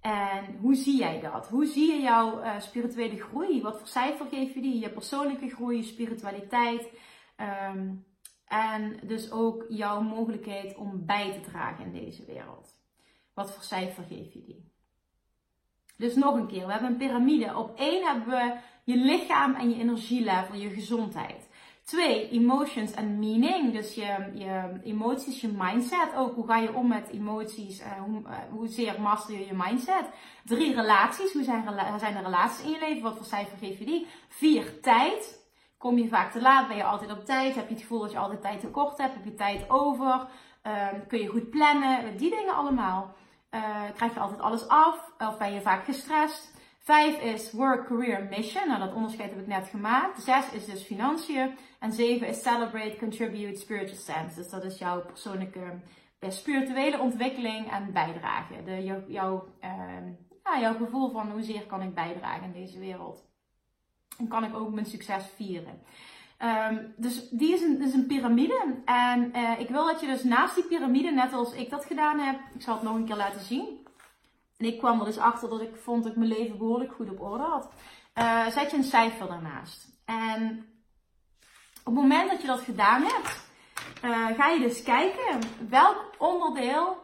[0.00, 1.48] En hoe zie jij dat?
[1.48, 3.62] Hoe zie je jouw uh, spirituele groei?
[3.62, 4.78] Wat voor cijfer geef je die?
[4.78, 6.88] Je persoonlijke groei, je spiritualiteit.
[7.70, 8.04] Um,
[8.46, 12.78] en dus ook jouw mogelijkheid om bij te dragen in deze wereld.
[13.34, 14.73] Wat voor cijfer geef je die?
[16.04, 17.56] Dus nog een keer, we hebben een piramide.
[17.56, 21.48] Op één hebben we je lichaam en je energielevel, je gezondheid.
[21.84, 23.72] Twee, emotions en meaning.
[23.72, 26.34] Dus je, je emoties, je mindset ook.
[26.34, 27.80] Hoe ga je om met emoties?
[27.80, 30.10] Uh, hoe, uh, hoezeer master je je mindset?
[30.44, 31.32] Drie, relaties.
[31.32, 31.64] Hoe zijn,
[31.98, 33.02] zijn de relaties in je leven?
[33.02, 34.06] Wat voor cijfer geef je die?
[34.28, 35.48] Vier, tijd.
[35.78, 36.68] Kom je vaak te laat?
[36.68, 37.54] Ben je altijd op tijd?
[37.54, 39.14] Heb je het gevoel dat je altijd tijd tekort hebt?
[39.14, 40.26] Heb je tijd over?
[40.66, 42.16] Uh, kun je goed plannen?
[42.16, 43.14] Die dingen allemaal.
[43.54, 45.12] Uh, krijg je altijd alles af?
[45.18, 46.52] Of ben je vaak gestrest?
[46.78, 48.68] Vijf is work, career, mission.
[48.68, 50.22] Nou, dat onderscheid heb ik net gemaakt.
[50.22, 51.58] Zes is dus financiën.
[51.78, 54.34] En zeven is celebrate, contribute, spiritual sense.
[54.34, 55.80] Dus dat is jouw persoonlijke
[56.20, 58.62] uh, spirituele ontwikkeling en bijdrage.
[58.64, 59.70] De, jou, uh,
[60.44, 63.24] ja, jouw gevoel van hoezeer kan ik bijdragen in deze wereld.
[64.18, 65.82] En kan ik ook mijn succes vieren.
[66.42, 68.82] Um, dus die is een, is een piramide.
[68.84, 72.18] En uh, ik wil dat je dus naast die piramide, net als ik dat gedaan
[72.18, 73.86] heb, ik zal het nog een keer laten zien.
[74.56, 77.10] En ik kwam er dus achter dat ik vond dat ik mijn leven behoorlijk goed
[77.10, 77.72] op orde had.
[78.18, 79.88] Uh, zet je een cijfer daarnaast.
[80.04, 80.66] En
[81.78, 83.48] op het moment dat je dat gedaan hebt,
[84.04, 86.96] uh, ga je dus kijken welk onderdeel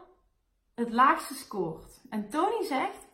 [0.74, 2.00] het laagste scoort.
[2.10, 3.08] En Tony zegt,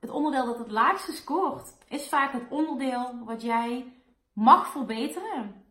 [0.00, 3.92] het onderdeel dat het laagste scoort, is vaak het onderdeel wat jij
[4.38, 5.64] mag verbeteren.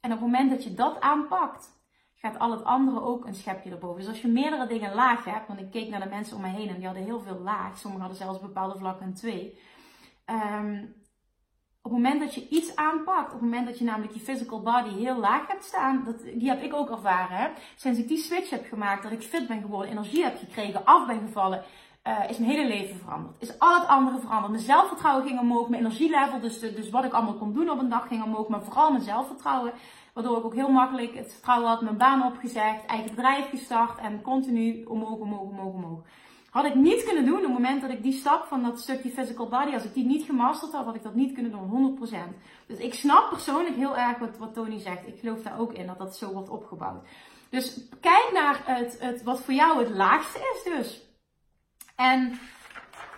[0.00, 1.80] En op het moment dat je dat aanpakt,
[2.14, 4.00] gaat al het andere ook een schepje erboven.
[4.00, 6.48] Dus als je meerdere dingen laag hebt, want ik keek naar de mensen om me
[6.48, 9.58] heen en die hadden heel veel laag, sommigen hadden zelfs bepaalde vlakken een twee.
[10.26, 10.94] Um,
[11.82, 14.62] op het moment dat je iets aanpakt, op het moment dat je namelijk je physical
[14.62, 17.36] body heel laag hebt staan, dat, die heb ik ook ervaren.
[17.36, 17.48] Hè?
[17.76, 21.06] Sinds ik die switch heb gemaakt, dat ik fit ben geworden, energie heb gekregen, af
[21.06, 21.62] ben gevallen,
[22.06, 23.34] uh, is mijn hele leven veranderd.
[23.38, 24.52] Is al het andere veranderd.
[24.52, 27.88] Mijn zelfvertrouwen ging omhoog, mijn energielevel, dus, dus wat ik allemaal kon doen op een
[27.88, 29.72] dag ging omhoog, maar vooral mijn zelfvertrouwen.
[30.12, 34.22] Waardoor ik ook heel makkelijk het vertrouwen had, mijn baan opgezegd, eigen bedrijf gestart en
[34.22, 36.00] continu omhoog, omhoog, omhoog, omhoog.
[36.50, 39.10] Had ik niet kunnen doen op het moment dat ik die stap van dat stukje
[39.10, 42.16] physical body, als ik die niet gemasterd had, had ik dat niet kunnen doen, 100%.
[42.66, 45.06] Dus ik snap persoonlijk heel erg wat, wat Tony zegt.
[45.06, 47.06] Ik geloof daar ook in dat dat zo wordt opgebouwd.
[47.50, 51.11] Dus kijk naar het, het, wat voor jou het laagste is dus.
[51.96, 52.38] En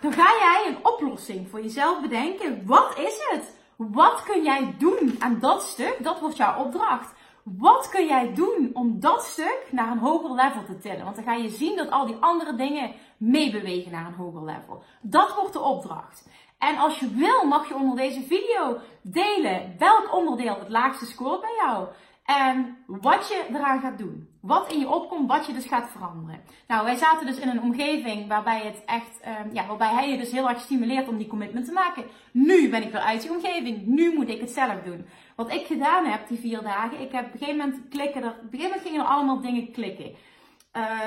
[0.01, 2.65] dan ga jij een oplossing voor jezelf bedenken.
[2.65, 3.55] Wat is het?
[3.75, 5.97] Wat kun jij doen aan dat stuk?
[6.03, 7.13] Dat wordt jouw opdracht.
[7.43, 11.03] Wat kun jij doen om dat stuk naar een hoger level te tillen?
[11.03, 14.83] Want dan ga je zien dat al die andere dingen meebewegen naar een hoger level.
[15.01, 16.27] Dat wordt de opdracht.
[16.57, 21.41] En als je wil, mag je onder deze video delen welk onderdeel het laagste scoort
[21.41, 21.87] bij jou.
[22.25, 24.34] En wat je eraan gaat doen.
[24.45, 26.41] Wat in je opkomt, wat je dus gaat veranderen.
[26.67, 30.17] Nou, wij zaten dus in een omgeving waarbij het echt, um, ja, waarbij hij je
[30.17, 32.03] dus heel erg stimuleert om die commitment te maken.
[32.31, 33.85] Nu ben ik weer uit die omgeving.
[33.85, 35.05] Nu moet ik het zelf doen.
[35.35, 38.29] Wat ik gedaan heb die vier dagen, ik heb op een gegeven moment klikken er,
[38.29, 40.15] op een gegeven gingen er allemaal dingen klikken.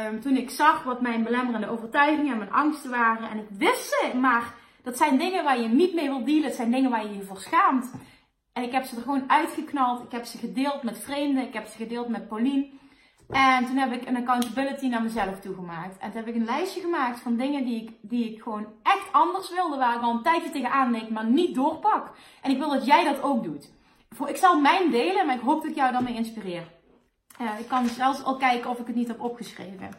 [0.07, 3.31] Um, toen ik zag wat mijn belemmerende overtuigingen en mijn angsten waren.
[3.31, 6.44] En ik wist ze, maar dat zijn dingen waar je niet mee wilt dealen.
[6.44, 7.92] Het zijn dingen waar je je voor schaamt.
[8.53, 10.05] En ik heb ze er gewoon uitgeknald.
[10.05, 11.42] Ik heb ze gedeeld met vreemden.
[11.42, 12.77] Ik heb ze gedeeld met Pauline.
[13.28, 15.98] En toen heb ik een accountability naar mezelf toegemaakt.
[15.98, 19.12] En toen heb ik een lijstje gemaakt van dingen die ik, die ik gewoon echt
[19.12, 19.76] anders wilde.
[19.76, 22.10] Waar ik al een tijdje tegenaan denk, maar niet doorpak.
[22.42, 23.70] En ik wil dat jij dat ook doet.
[24.26, 26.62] Ik zal mijn delen, maar ik hoop dat ik jou daarmee inspireer.
[27.40, 29.90] Uh, ik kan zelfs al kijken of ik het niet heb opgeschreven.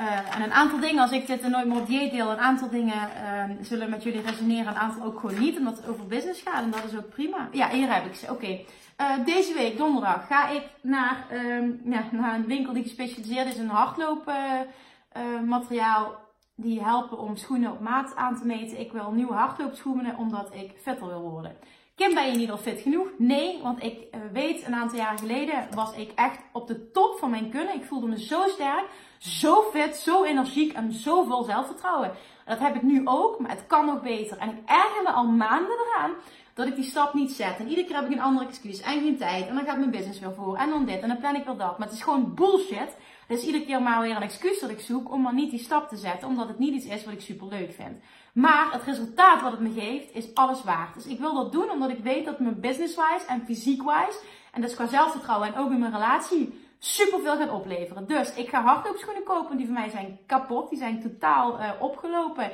[0.00, 2.38] Uh, en een aantal dingen, als ik dit er nooit meer op dieet deel, een
[2.38, 6.06] aantal dingen uh, zullen met jullie resoneren, een aantal ook gewoon niet, omdat het over
[6.06, 7.48] business gaat en dat is ook prima.
[7.52, 8.30] Ja, hier heb ik ze.
[8.30, 8.60] Oké.
[9.00, 13.56] Uh, deze week, donderdag, ga ik naar, um, ja, naar een winkel die gespecialiseerd is
[13.56, 16.22] in hardloopmateriaal.
[16.56, 18.80] die helpen om schoenen op maat aan te meten.
[18.80, 21.56] Ik wil nieuwe hardloopschoenen omdat ik fitter wil worden.
[21.94, 23.08] Kim, ben je niet al fit genoeg?
[23.18, 27.18] Nee, want ik uh, weet, een aantal jaren geleden was ik echt op de top
[27.18, 27.74] van mijn kunnen.
[27.74, 28.84] Ik voelde me zo sterk,
[29.18, 32.12] zo fit, zo energiek en zo vol zelfvertrouwen.
[32.44, 34.38] Dat heb ik nu ook, maar het kan nog beter.
[34.38, 36.10] En ik erger me al maanden eraan
[36.54, 37.58] dat ik die stap niet zet.
[37.58, 39.48] En iedere keer heb ik een andere excuus en geen tijd.
[39.48, 40.56] En dan gaat mijn business weer voor.
[40.56, 41.00] En dan dit.
[41.00, 41.78] En dan plan ik weer dat.
[41.78, 42.96] Maar het is gewoon bullshit.
[43.28, 45.88] Is iedere keer maar weer een excuus dat ik zoek om maar niet die stap
[45.88, 46.28] te zetten.
[46.28, 47.96] Omdat het niet iets is wat ik super leuk vind.
[48.32, 50.94] Maar het resultaat wat het me geeft is alles waard.
[50.94, 54.20] Dus ik wil dat doen omdat ik weet dat mijn business-wise en fysiek-wise.
[54.52, 58.06] En dus qua zelfvertrouwen en ook in mijn relatie super veel gaat opleveren.
[58.06, 59.56] Dus ik ga hardloopschoenen kopen.
[59.56, 60.68] Die van mij zijn kapot.
[60.68, 62.50] Die zijn totaal uh, opgelopen.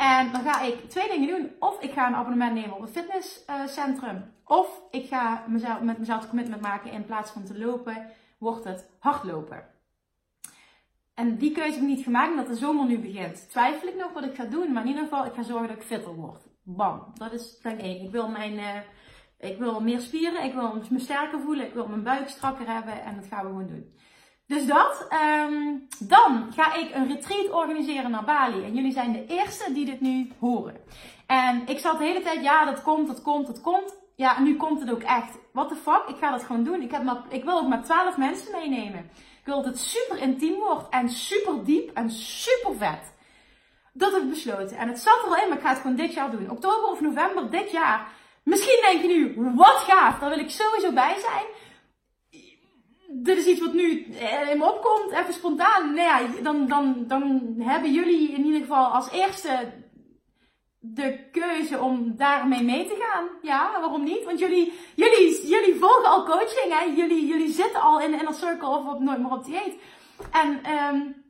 [0.00, 1.50] En dan ga ik twee dingen doen.
[1.58, 4.32] Of ik ga een abonnement nemen op een fitnesscentrum.
[4.44, 6.92] Of ik ga mezelf, met mezelf commitment maken.
[6.92, 8.06] In plaats van te lopen,
[8.38, 9.64] wordt het hardlopen.
[11.14, 13.50] En die keuze heb ik niet gemaakt omdat de zomer nu begint.
[13.50, 14.72] Twijfel ik nog wat ik ga doen.
[14.72, 16.46] Maar in ieder geval, ik ga zorgen dat ik fitter word.
[16.62, 17.12] Bam.
[17.14, 18.04] Dat is plan 1.
[18.04, 18.52] Ik wil mijn...
[18.52, 18.76] Uh,
[19.38, 23.02] ik wil meer spieren, ik wil me sterker voelen, ik wil mijn buik strakker hebben
[23.02, 23.94] en dat gaan we gewoon doen.
[24.50, 25.06] Dus dat.
[25.08, 28.64] Ehm, dan ga ik een retreat organiseren naar Bali.
[28.64, 30.76] En jullie zijn de eerste die dit nu horen.
[31.26, 33.94] En ik zat de hele tijd, ja, dat komt, dat komt, dat komt.
[34.16, 35.38] Ja, nu komt het ook echt.
[35.52, 36.02] What the fuck?
[36.06, 36.82] Ik ga dat gewoon doen.
[36.82, 39.10] Ik, heb maar, ik wil ook maar 12 mensen meenemen.
[39.14, 43.14] Ik wil dat het super intiem wordt en super diep en super vet.
[43.92, 44.76] Dat heb ik besloten.
[44.76, 46.50] En het zat er al in, maar ik ga het gewoon dit jaar doen.
[46.50, 48.06] Oktober of november dit jaar.
[48.42, 51.44] Misschien denk je nu, wat gaaf, daar wil ik sowieso bij zijn.
[53.12, 54.04] Dit is iets wat nu
[54.50, 55.94] in me opkomt, even spontaan.
[55.94, 59.72] Nou ja, dan, dan, dan hebben jullie in ieder geval als eerste
[60.78, 63.28] de keuze om daarmee mee te gaan.
[63.42, 64.24] Ja, waarom niet?
[64.24, 66.84] Want jullie, jullie, jullie volgen al coaching, hè?
[66.84, 69.74] Jullie, jullie zitten al in, een circle of op nooit meer op dieet.
[70.30, 71.24] En um,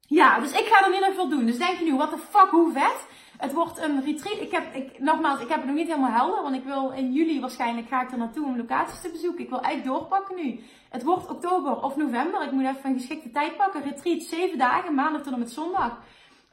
[0.00, 1.46] ja, dus ik ga dat in ieder geval doen.
[1.46, 3.06] Dus denk je nu, what the fuck, hoe vet?
[3.38, 4.40] Het wordt een retreat.
[4.40, 6.42] Ik heb, ik, nogmaals, ik heb het nog niet helemaal helder.
[6.42, 9.44] Want ik wil in juli waarschijnlijk ga ik er naartoe om locaties te bezoeken.
[9.44, 10.60] Ik wil echt doorpakken nu.
[10.88, 12.42] Het wordt oktober of november.
[12.42, 13.82] Ik moet even een geschikte tijd pakken.
[13.82, 15.90] Retreat, zeven dagen, maandag tot en met zondag.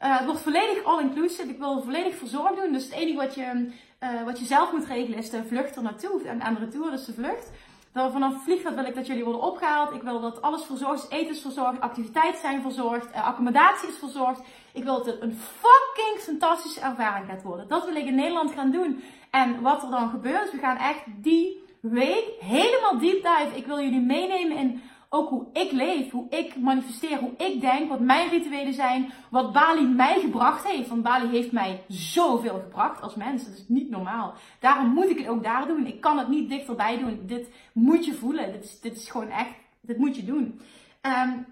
[0.04, 1.50] Uh, het wordt volledig all-inclusive.
[1.50, 2.74] Ik wil volledig verzorgd doen.
[2.74, 3.72] Dus het enige wat je,
[4.04, 6.24] uh, wat je zelf moet regelen is de vlucht er naartoe.
[6.24, 7.52] En aan de retour, dus de vlucht.
[7.94, 9.94] Dan vanaf vliegveld wil ik dat jullie worden opgehaald.
[9.94, 11.10] Ik wil dat alles verzorgd is.
[11.10, 14.42] Eten is verzorgd, activiteiten zijn verzorgd, uh, accommodatie is verzorgd.
[14.74, 17.68] Ik wil dat het een fucking fantastische ervaring gaat worden.
[17.68, 19.04] Dat wil ik in Nederland gaan doen.
[19.32, 23.56] En wat er dan gebeurt, we gaan echt die week helemaal deep dive.
[23.56, 27.90] Ik wil jullie meenemen in ook hoe ik leef, hoe ik manifesteer, hoe ik denk,
[27.90, 30.90] wat mijn rituelen zijn, wat Bali mij gebracht heeft.
[30.90, 33.46] Want Bali heeft mij zoveel gebracht als mens.
[33.46, 34.34] Dat is niet normaal.
[34.60, 35.86] Daarom moet ik het ook daar doen.
[35.86, 37.20] Ik kan het niet dichterbij doen.
[37.26, 38.52] Dit moet je voelen.
[38.52, 40.60] Dit is, dit is gewoon echt, dit moet je doen.
[41.02, 41.46] Um,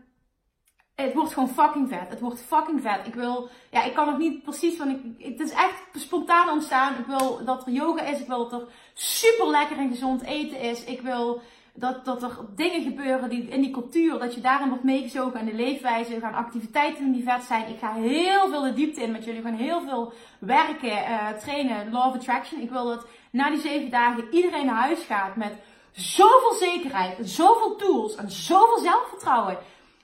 [0.95, 2.09] het wordt gewoon fucking vet.
[2.09, 3.07] Het wordt fucking vet.
[3.07, 6.97] Ik wil, ja, ik kan nog niet precies van, ik, het is echt spontaan ontstaan.
[6.97, 8.19] Ik wil dat er yoga is.
[8.19, 10.83] Ik wil dat er super lekker en gezond eten is.
[10.83, 11.41] Ik wil
[11.73, 15.45] dat, dat er dingen gebeuren die, in die cultuur, dat je daarin wordt meegezogen en
[15.45, 16.13] de leefwijze.
[16.13, 17.69] We gaan activiteiten doen die vet zijn.
[17.69, 19.41] Ik ga heel veel de diepte in met jullie.
[19.41, 22.61] We gaan heel veel werken, uh, trainen, law of attraction.
[22.61, 25.53] Ik wil dat na die zeven dagen iedereen naar huis gaat met
[25.91, 29.57] zoveel zekerheid, zoveel tools en zoveel zelfvertrouwen.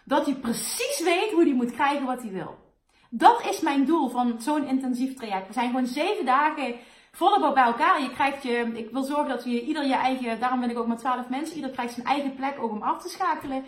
[0.04, 2.58] Dat hij precies weet hoe hij moet krijgen wat hij wil.
[3.10, 5.47] Dat is mijn doel van zo'n intensief traject.
[5.47, 6.75] We zijn gewoon zeven dagen
[7.20, 8.02] volop bij elkaar.
[8.02, 10.88] Je krijgt je, ik wil zorgen dat je ieder je eigen, daarom ben ik ook
[10.88, 13.66] met 12 mensen, ieder krijgt zijn eigen plek ook om af te schakelen.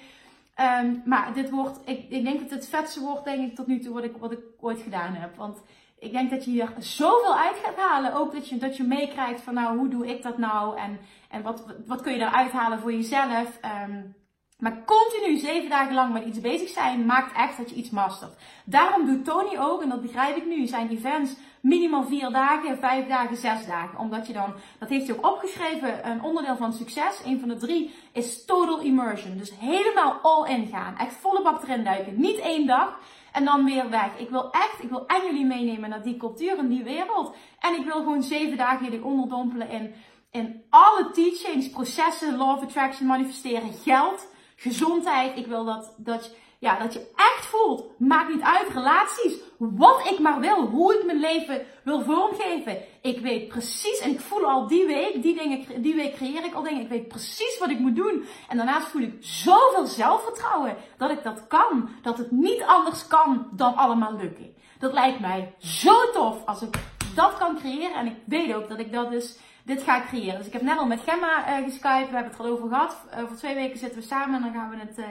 [0.83, 3.79] Um, maar dit wordt, ik, ik denk dat het vetste wordt, denk ik, tot nu
[3.79, 5.35] toe wat ik, wat ik ooit gedaan heb.
[5.35, 5.61] Want
[5.99, 8.13] ik denk dat je hier zoveel uit gaat halen.
[8.13, 10.77] Ook dat je, dat je meekrijgt van, nou, hoe doe ik dat nou?
[10.77, 13.59] En, en wat, wat kun je eruit halen voor jezelf?
[13.87, 14.15] Um,
[14.61, 18.33] maar continu zeven dagen lang met iets bezig zijn maakt echt dat je iets mastert.
[18.65, 23.07] Daarom doet Tony ook, en dat begrijp ik nu, zijn events minimaal vier dagen, vijf
[23.07, 23.99] dagen, zes dagen.
[23.99, 27.57] Omdat je dan, dat heeft hij ook opgeschreven, een onderdeel van succes, een van de
[27.57, 29.37] drie, is total immersion.
[29.37, 30.97] Dus helemaal all in gaan.
[30.97, 32.19] Echt volle bak erin duiken.
[32.19, 32.99] Niet één dag
[33.31, 34.17] en dan weer weg.
[34.17, 37.35] Ik wil echt, ik wil en jullie meenemen naar die cultuur en die wereld.
[37.59, 39.93] En ik wil gewoon zeven dagen jullie onderdompelen in,
[40.31, 44.29] in alle teachings, processen, law of attraction, manifesteren, geld
[44.61, 45.37] gezondheid.
[45.37, 47.99] Ik wil dat, dat, ja, dat je echt voelt.
[47.99, 49.33] Maakt niet uit, relaties.
[49.57, 50.65] Wat ik maar wil.
[50.65, 52.77] Hoe ik mijn leven wil vormgeven.
[53.01, 56.53] Ik weet precies, en ik voel al die week, die, dingen, die week creëer ik
[56.53, 56.81] al dingen.
[56.81, 58.25] Ik weet precies wat ik moet doen.
[58.49, 61.89] En daarnaast voel ik zoveel zelfvertrouwen dat ik dat kan.
[62.01, 64.55] Dat het niet anders kan dan allemaal lukken.
[64.79, 66.75] Dat lijkt mij zo tof als ik
[67.15, 67.95] dat kan creëren.
[67.95, 70.37] En ik weet ook dat ik dat dus dit ga ik creëren.
[70.37, 71.67] Dus ik heb net al met Gemma uh.
[71.81, 73.05] We hebben het er al over gehad.
[73.11, 75.05] Uh, voor twee weken zitten we samen en dan gaan we het uh,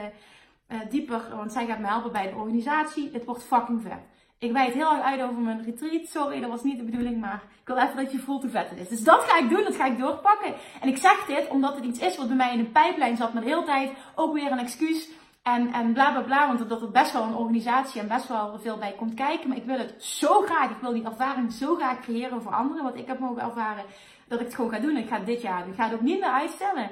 [0.89, 1.21] dieper.
[1.35, 3.09] Want zij gaat me helpen bij de organisatie.
[3.13, 3.99] Het wordt fucking vet.
[4.37, 6.07] Ik wijd heel erg uit over mijn retreat.
[6.07, 7.19] Sorry, dat was niet de bedoeling.
[7.19, 8.87] Maar ik wil even dat je voelt hoe vet het is.
[8.87, 9.63] Dus dat ga ik doen.
[9.63, 10.53] Dat ga ik doorpakken.
[10.81, 13.33] En ik zeg dit omdat het iets is wat bij mij in een pijplijn zat.
[13.33, 15.09] Maar de hele tijd ook weer een excuus.
[15.43, 18.59] En, en bla bla bla, want dat er best wel een organisatie en best wel
[18.59, 19.47] veel bij komt kijken.
[19.47, 22.83] Maar ik wil het zo graag, ik wil die ervaring zo graag creëren voor anderen,
[22.83, 23.85] wat ik heb mogen ervaren
[24.27, 24.97] dat ik het gewoon ga doen.
[24.97, 25.71] Ik ga het dit jaar doen.
[25.71, 26.89] Ik ga het ook niet meer uitstellen.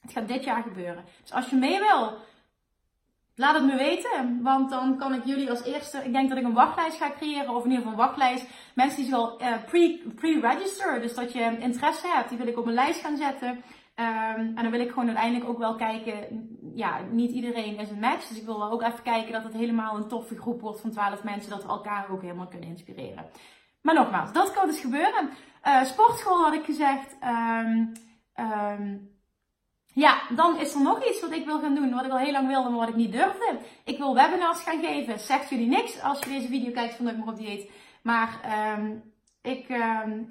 [0.00, 1.04] Het gaat dit jaar gebeuren.
[1.22, 2.18] Dus als je mee wil,
[3.34, 4.42] laat het me weten.
[4.42, 5.98] Want dan kan ik jullie als eerste.
[6.04, 7.54] Ik denk dat ik een wachtlijst ga creëren.
[7.54, 8.46] Of in ieder geval een wachtlijst.
[8.74, 9.54] Mensen die zo uh,
[10.16, 11.00] pre-register.
[11.00, 12.28] dus dat je interesse hebt.
[12.28, 13.48] Die wil ik op een lijst gaan zetten.
[13.96, 16.48] Um, en dan wil ik gewoon uiteindelijk ook wel kijken.
[16.74, 18.28] Ja, niet iedereen is een match.
[18.28, 20.90] Dus ik wil wel ook even kijken dat het helemaal een toffe groep wordt van
[20.90, 21.50] 12 mensen.
[21.50, 23.26] Dat we elkaar ook helemaal kunnen inspireren.
[23.82, 25.30] Maar nogmaals, dat kan dus gebeuren.
[25.64, 27.16] Uh, sportschool had ik gezegd.
[27.24, 27.92] Um,
[28.34, 29.11] um,
[29.92, 31.94] ja, dan is er nog iets wat ik wil gaan doen.
[31.94, 33.58] Wat ik al heel lang wilde, maar wat ik niet durfde.
[33.84, 35.18] Ik wil webinars gaan geven.
[35.18, 37.70] Zegt jullie niks als je deze video kijkt van maar op dieet.
[38.02, 38.40] Maar
[38.78, 39.02] um,
[39.42, 39.66] ik,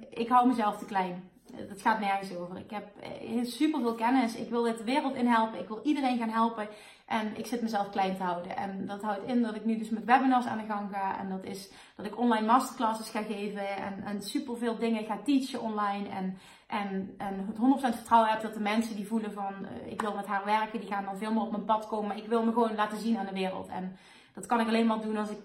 [0.09, 1.29] ik hou mezelf te klein.
[1.69, 2.57] Dat gaat nergens over.
[2.57, 4.35] Ik heb eh, super veel kennis.
[4.35, 5.59] Ik wil dit de wereld in helpen.
[5.59, 6.67] Ik wil iedereen gaan helpen.
[7.11, 8.57] En ik zit mezelf klein te houden.
[8.57, 11.19] En dat houdt in dat ik nu dus met webinars aan de gang ga.
[11.19, 13.77] En dat is dat ik online masterclasses ga geven.
[13.77, 16.09] En, en superveel dingen ga teachen online.
[16.09, 16.37] En,
[16.67, 17.57] en, en het
[17.93, 20.79] 100% vertrouwen heb dat de mensen die voelen van uh, ik wil met haar werken,
[20.79, 22.17] die gaan dan veel meer op mijn pad komen.
[22.17, 23.67] Ik wil me gewoon laten zien aan de wereld.
[23.67, 23.97] En
[24.33, 25.39] dat kan ik alleen maar doen als ik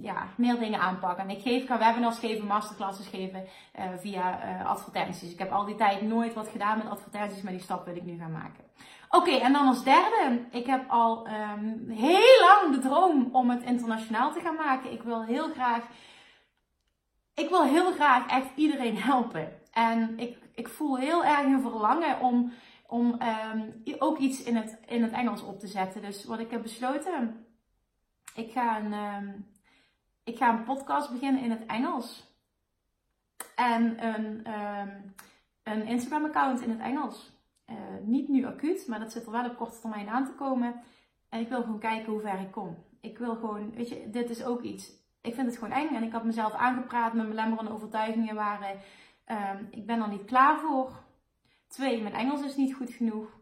[0.00, 1.18] ja, meer dingen aanpak.
[1.18, 3.44] En ik geef, kan webinars geven, masterclasses geven
[3.78, 5.32] uh, via uh, advertenties.
[5.32, 8.04] Ik heb al die tijd nooit wat gedaan met advertenties, maar die stap wil ik
[8.04, 8.64] nu gaan maken.
[9.12, 10.46] Oké, en dan als derde.
[10.50, 14.92] Ik heb al um, heel lang de droom om het internationaal te gaan maken.
[14.92, 15.84] Ik wil heel graag,
[17.34, 19.60] ik wil heel graag echt iedereen helpen.
[19.72, 22.52] En ik, ik voel heel erg een verlangen om,
[22.86, 23.20] om
[23.54, 26.02] um, ook iets in het, in het Engels op te zetten.
[26.02, 27.46] Dus wat ik heb besloten,
[28.34, 29.50] ik ga een, um,
[30.24, 32.28] ik ga een podcast beginnen in het Engels.
[33.54, 34.48] En een,
[35.62, 37.39] een Instagram account in het Engels.
[37.70, 40.80] Uh, niet nu acuut, maar dat zit er wel op korte termijn aan te komen.
[41.28, 42.84] En ik wil gewoon kijken hoe ver ik kom.
[43.00, 44.92] Ik wil gewoon, weet je, dit is ook iets.
[45.20, 45.94] Ik vind het gewoon eng.
[45.94, 48.80] En ik had mezelf aangepraat mijn lemmerende overtuigingen waren.
[49.26, 50.92] Um, ik ben er niet klaar voor.
[51.66, 53.38] Twee, mijn Engels is niet goed genoeg.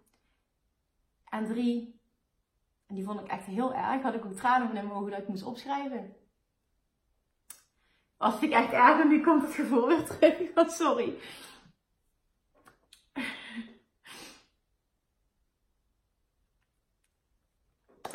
[1.28, 2.00] En drie,
[2.86, 5.20] en die vond ik echt heel erg, had ik ook tranen in mijn ogen dat
[5.20, 6.16] ik moest opschrijven.
[8.16, 10.40] Was ik echt erg en nu komt het gevoel weer terug.
[10.54, 11.18] Oh, sorry.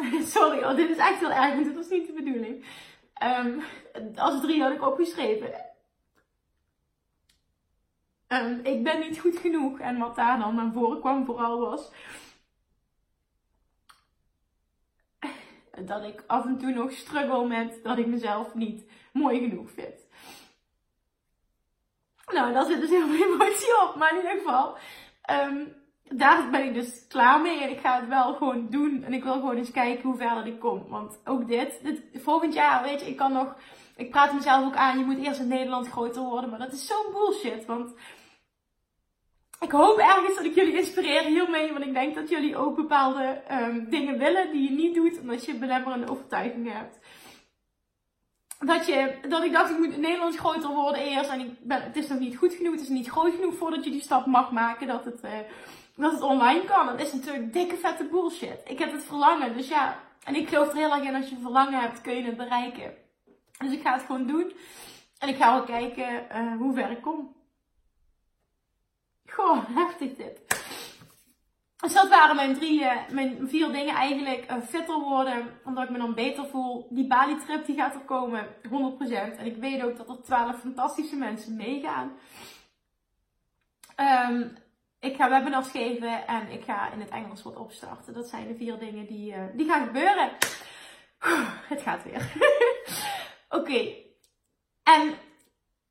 [0.35, 2.65] Sorry, oh, dit is echt heel erg, want dit was niet de bedoeling.
[3.23, 3.61] Um,
[4.15, 5.53] als drie had ik opgeschreven.
[8.27, 9.79] Um, ik ben niet goed genoeg.
[9.79, 11.91] En wat daar dan naar voren kwam vooral was...
[15.85, 20.07] Dat ik af en toe nog struggle met dat ik mezelf niet mooi genoeg vind.
[22.25, 23.95] Nou, daar zit dus heel veel emotie op.
[23.95, 24.77] Maar in ieder geval...
[25.31, 27.62] Um, daar ben ik dus klaar mee.
[27.62, 29.04] En ik ga het wel gewoon doen.
[29.04, 30.86] En ik wil gewoon eens kijken hoe ver ik kom.
[30.88, 33.56] Want ook dit, dit, volgend jaar, weet je, ik kan nog.
[33.95, 34.99] Ik praat mezelf ook aan.
[34.99, 36.49] Je moet eerst in Nederland groter worden.
[36.49, 37.66] Maar dat is zo'n bullshit.
[37.66, 37.93] Want
[39.60, 41.74] ik hoop ergens dat ik jullie inspireer hiermee.
[41.74, 45.20] Want ik denk dat jullie ook bepaalde um, dingen willen die je niet doet.
[45.20, 46.99] Omdat je belemmerende overtuigingen hebt.
[48.60, 51.30] Dat, je, dat ik dacht, ik moet in Nederland groter worden eerst.
[51.30, 52.72] En ik ben, het is nog niet goed genoeg.
[52.72, 54.88] Het is niet groot genoeg voordat je die stap mag maken.
[54.88, 55.24] Dat het.
[55.24, 55.32] Uh,
[55.95, 56.85] dat het online kan.
[56.85, 58.61] Dat is natuurlijk dikke vette bullshit.
[58.65, 59.53] Ik heb het verlangen.
[59.53, 62.23] Dus ja, en ik geloof er heel erg in als je verlangen hebt, kun je
[62.23, 62.93] het bereiken.
[63.57, 64.53] Dus ik ga het gewoon doen.
[65.19, 67.35] En ik ga wel kijken uh, hoe ver ik kom.
[69.25, 70.41] Goh, heftig dit.
[71.77, 74.51] Dus dat waren mijn drie, uh, mijn vier dingen eigenlijk.
[74.51, 76.87] Uh, fitter worden, omdat ik me dan beter voel.
[76.89, 78.69] Die Bali trip die gaat er komen, 100%.
[79.37, 82.11] En ik weet ook dat er 12 fantastische mensen meegaan.
[84.29, 84.57] Um,
[85.04, 88.14] ik ga webinars geven en ik ga in het Engels wat opstarten.
[88.14, 90.30] Dat zijn de vier dingen die, uh, die gaan gebeuren.
[91.70, 92.34] Het gaat weer.
[93.60, 93.93] Oké.
[94.84, 95.14] En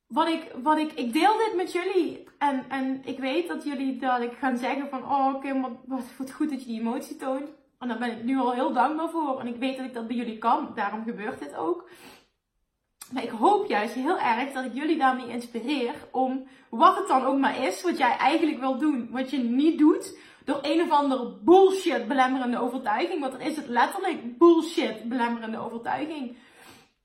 [0.07, 2.29] wat ik, wat ik, ik deel dit met jullie.
[2.39, 6.05] En, en ik weet dat jullie dat ik gaan zeggen van, oh oké, okay, wat,
[6.17, 7.51] wat goed dat je die emotie toont.
[7.79, 9.41] En daar ben ik nu al heel dankbaar voor.
[9.41, 10.73] En ik weet dat ik dat bij jullie kan.
[10.75, 11.89] Daarom gebeurt dit ook.
[13.13, 17.25] Maar ik hoop juist heel erg dat ik jullie daarmee inspireer om wat het dan
[17.25, 20.91] ook maar is, wat jij eigenlijk wil doen, wat je niet doet, door een of
[20.91, 23.21] andere bullshit belemmerende overtuiging.
[23.21, 26.37] Want er is het letterlijk bullshit belemmerende overtuiging.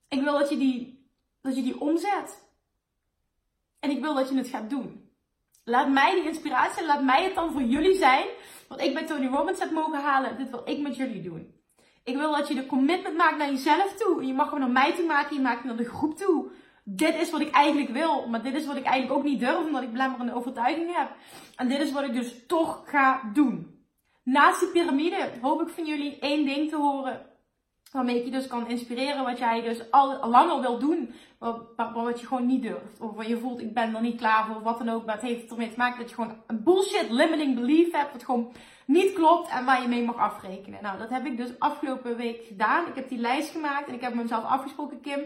[0.07, 1.09] Ik wil dat je die,
[1.41, 2.45] dat je die omzet.
[3.79, 5.09] En ik wil dat je het gaat doen.
[5.63, 8.25] Laat mij die inspiratie, laat mij het dan voor jullie zijn.
[8.67, 11.56] Wat ik bij Tony Robbins heb mogen halen, dit wil ik met jullie doen.
[12.07, 14.25] Ik wil dat je de commitment maakt naar jezelf toe.
[14.25, 16.45] Je mag hem naar mij toe maken, je maakt hem naar de groep toe.
[16.83, 19.65] Dit is wat ik eigenlijk wil, maar dit is wat ik eigenlijk ook niet durf,
[19.65, 21.09] omdat ik belemmerende overtuiging heb.
[21.55, 23.85] En dit is wat ik dus toch ga doen.
[24.23, 27.25] Naast die piramide hoop ik van jullie één ding te horen.
[27.91, 31.13] Waarmee ik je dus kan inspireren wat jij dus al lang al wil doen.
[31.39, 31.61] Wat,
[31.93, 32.99] wat, je gewoon niet durft.
[32.99, 34.61] Of wat je voelt, ik ben er niet klaar voor.
[34.61, 35.05] Wat dan ook.
[35.05, 38.11] Maar het heeft ermee te maken dat je gewoon een bullshit limiting belief hebt.
[38.11, 38.51] Wat gewoon
[38.87, 40.81] niet klopt en waar je mee mag afrekenen.
[40.81, 42.87] Nou, dat heb ik dus afgelopen week gedaan.
[42.87, 45.19] Ik heb die lijst gemaakt en ik heb mezelf afgesproken, Kim.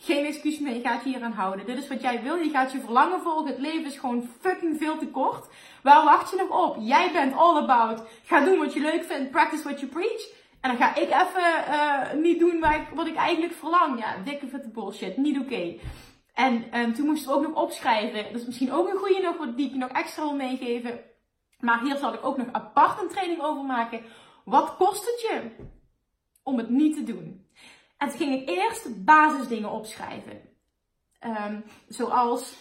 [0.00, 1.66] Geen excuus meer, je gaat hier aan houden.
[1.66, 3.46] Dit is wat jij wil, je gaat je verlangen volgen.
[3.46, 5.46] Het leven is gewoon fucking veel te kort.
[5.82, 6.76] Waar wacht je nog op?
[6.80, 8.02] Jij bent all about.
[8.24, 10.28] Ga doen wat je leuk vindt, practice what you preach.
[10.60, 13.98] En dan ga ik even uh, niet doen wat ik, wat ik eigenlijk verlang.
[13.98, 15.74] Ja, dikke vette bullshit, niet oké.
[16.34, 18.32] En toen moesten we ook nog opschrijven.
[18.32, 21.00] Dat is misschien ook een goede nog, wat die ik nog extra wil meegeven.
[21.60, 24.04] Maar hier zal ik ook nog apart een training over maken.
[24.44, 25.50] Wat kost het je
[26.42, 27.46] om het niet te doen?
[27.96, 30.40] En toen ging ik eerst basisdingen opschrijven.
[31.20, 32.54] Um, zoals,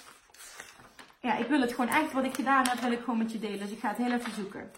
[1.20, 3.40] ja, ik wil het gewoon echt, wat ik gedaan heb, wil ik gewoon met je
[3.40, 3.60] delen.
[3.60, 4.72] Dus ik ga het heel even zoeken.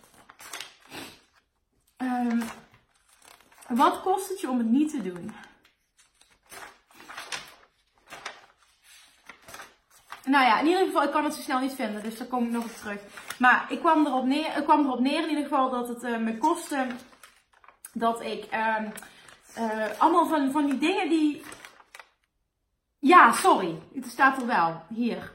[1.97, 2.43] Um,
[3.67, 5.35] Wat kost het je om het niet te doen?
[10.23, 12.45] Nou ja, in ieder geval, ik kan het zo snel niet vinden, dus daar kom
[12.45, 13.01] ik nog op terug.
[13.39, 16.17] Maar ik kwam erop neer, ik kwam erop neer in ieder geval dat het uh,
[16.17, 16.87] me kostte
[17.93, 18.77] dat ik uh,
[19.57, 21.41] uh, allemaal van, van die dingen die.
[22.99, 25.31] Ja, sorry, het staat er wel hier.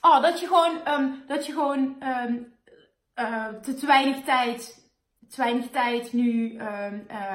[0.00, 2.54] Oh, dat je gewoon, um, dat je gewoon um,
[3.62, 4.84] te, te weinig tijd
[5.28, 6.58] te weinig tijd nu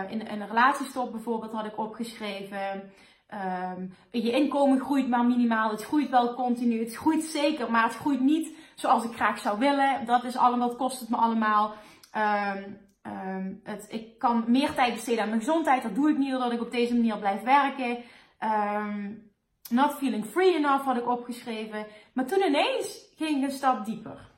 [0.09, 2.91] in, in, een relatiestop bijvoorbeeld had ik opgeschreven.
[4.12, 5.72] Je inkomen groeit maar minimaal.
[5.72, 6.80] Het groeit wel continu.
[6.80, 10.06] Het groeit zeker, maar het groeit niet zoals ik graag zou willen.
[10.06, 11.74] Dat is allemaal, dat kost het me allemaal.
[12.18, 12.78] Um,
[13.12, 15.84] um, het, ik kan meer tijd besteden aan mijn gezondheid.
[15.84, 17.98] Dat doe ik niet doordat ik op deze manier blijf werken.
[19.70, 21.86] not feeling free enough had ik opgeschreven.
[22.14, 24.32] Maar toen ineens ging ik een stap dieper.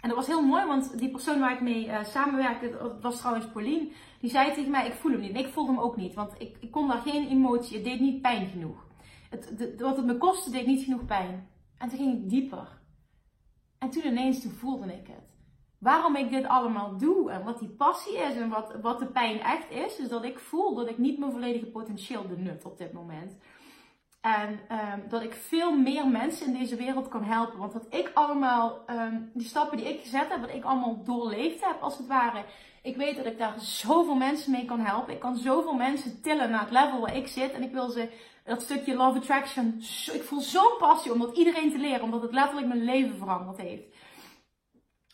[0.00, 3.18] En dat was heel mooi, want die persoon waar ik mee uh, samenwerkte, dat was
[3.18, 3.88] trouwens Pauline,
[4.20, 5.34] die zei tegen mij, ik voel hem niet.
[5.34, 8.00] En ik voelde hem ook niet, want ik, ik kon daar geen emotie, het deed
[8.00, 8.86] niet pijn genoeg.
[9.30, 11.48] Het, wat het me kostte, deed niet genoeg pijn.
[11.78, 12.79] En toen ging ik dieper.
[13.80, 15.28] En toen ineens, toen voelde ik het.
[15.78, 19.40] Waarom ik dit allemaal doe en wat die passie is en wat, wat de pijn
[19.40, 22.92] echt is, is dat ik voel dat ik niet mijn volledige potentieel benut op dit
[22.92, 23.36] moment.
[24.20, 27.58] En um, dat ik veel meer mensen in deze wereld kan helpen.
[27.58, 31.64] Want wat ik allemaal, um, die stappen die ik gezet heb, wat ik allemaal doorleefd
[31.64, 32.44] heb als het ware.
[32.82, 35.14] Ik weet dat ik daar zoveel mensen mee kan helpen.
[35.14, 37.52] Ik kan zoveel mensen tillen naar het level waar ik zit.
[37.52, 38.08] En ik wil ze
[38.50, 39.74] dat stukje love attraction.
[40.12, 42.02] ik voel zo'n passie om dat iedereen te leren.
[42.02, 43.96] Omdat het letterlijk mijn leven veranderd heeft.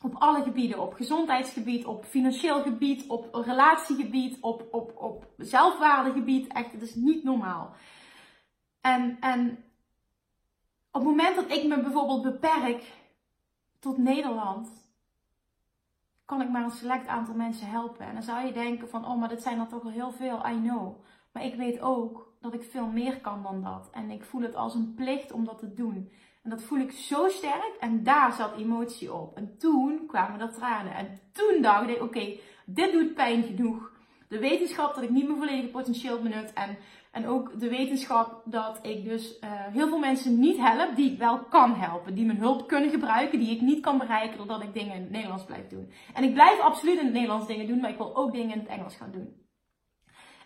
[0.03, 0.80] Op alle gebieden.
[0.80, 6.53] Op gezondheidsgebied, op financieel gebied, op relatiegebied, op, op, op zelfwaardegebied.
[6.53, 7.74] Echt, het is niet normaal.
[8.80, 9.64] En, en
[10.91, 12.82] op het moment dat ik me bijvoorbeeld beperk
[13.78, 14.68] tot Nederland,
[16.24, 18.07] kan ik maar een select aantal mensen helpen.
[18.07, 20.47] En dan zou je denken van, oh, maar dit zijn er toch al heel veel,
[20.47, 21.05] I know.
[21.32, 23.88] Maar ik weet ook dat ik veel meer kan dan dat.
[23.92, 26.11] En ik voel het als een plicht om dat te doen.
[26.42, 27.76] En dat voel ik zo sterk.
[27.80, 29.36] En daar zat emotie op.
[29.36, 30.94] En toen kwamen er tranen.
[30.94, 33.92] En toen dacht ik, oké, dit doet pijn genoeg.
[34.28, 36.53] De wetenschap dat ik niet mijn volledige potentieel benut.
[36.53, 36.76] En
[37.16, 41.18] en ook de wetenschap dat ik dus uh, heel veel mensen niet help die ik
[41.18, 42.14] wel kan helpen.
[42.14, 45.11] Die mijn hulp kunnen gebruiken, die ik niet kan bereiken doordat ik dingen in het
[45.11, 45.92] Nederlands blijf doen.
[46.14, 48.59] En ik blijf absoluut in het Nederlands dingen doen, maar ik wil ook dingen in
[48.59, 49.45] het Engels gaan doen.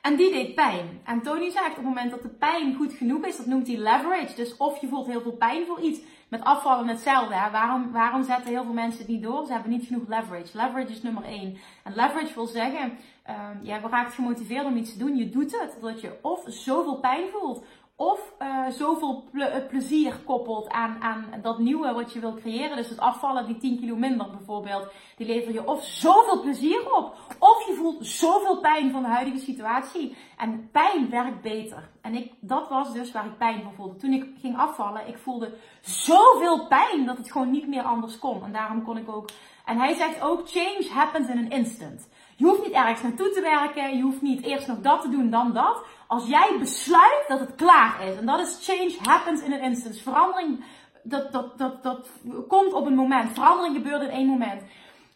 [0.00, 1.00] En die deed pijn.
[1.04, 3.76] En Tony zegt op het moment dat de pijn goed genoeg is, dat noemt hij
[3.76, 4.34] leverage.
[4.34, 6.00] Dus of je voelt heel veel pijn voor iets.
[6.28, 7.34] Met afvallen hetzelfde.
[7.52, 9.46] Waarom, waarom zetten heel veel mensen het niet door?
[9.46, 10.56] Ze hebben niet genoeg leverage.
[10.56, 11.56] Leverage is nummer één.
[11.84, 12.98] En leverage wil zeggen,
[13.28, 15.16] uh, jij raakt gemotiveerd om iets te doen.
[15.16, 15.78] Je doet het.
[15.80, 17.64] Dat je of zoveel pijn voelt.
[18.00, 22.76] Of uh, zoveel eh, plezier koppelt aan, aan dat nieuwe wat je wil creëren.
[22.76, 24.92] Dus het afvallen, die 10 kilo minder bijvoorbeeld.
[25.16, 27.16] Die lever je of zoveel plezier op.
[27.38, 30.16] Of je voelt zoveel pijn van de huidige situatie.
[30.36, 31.88] En pijn werkt beter.
[32.00, 33.96] En ik, dat was dus waar ik pijn van voelde.
[33.96, 38.44] Toen ik ging afvallen, ik voelde zoveel pijn dat het gewoon niet meer anders kon.
[38.44, 39.28] En daarom kon ik ook.
[39.64, 42.08] En hij zegt ook: change happens in an instant.
[42.36, 43.96] Je hoeft niet ergens naartoe te werken.
[43.96, 45.84] Je hoeft niet eerst nog dat te doen, dan dat.
[46.10, 48.16] Als jij besluit dat het klaar is.
[48.16, 49.96] En dat is change happens in an instant.
[49.96, 50.64] Verandering,
[51.02, 52.10] dat, dat, dat, dat
[52.48, 53.32] komt op een moment.
[53.32, 54.62] Verandering gebeurt in één moment.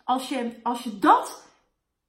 [0.05, 1.49] Als je, als je dat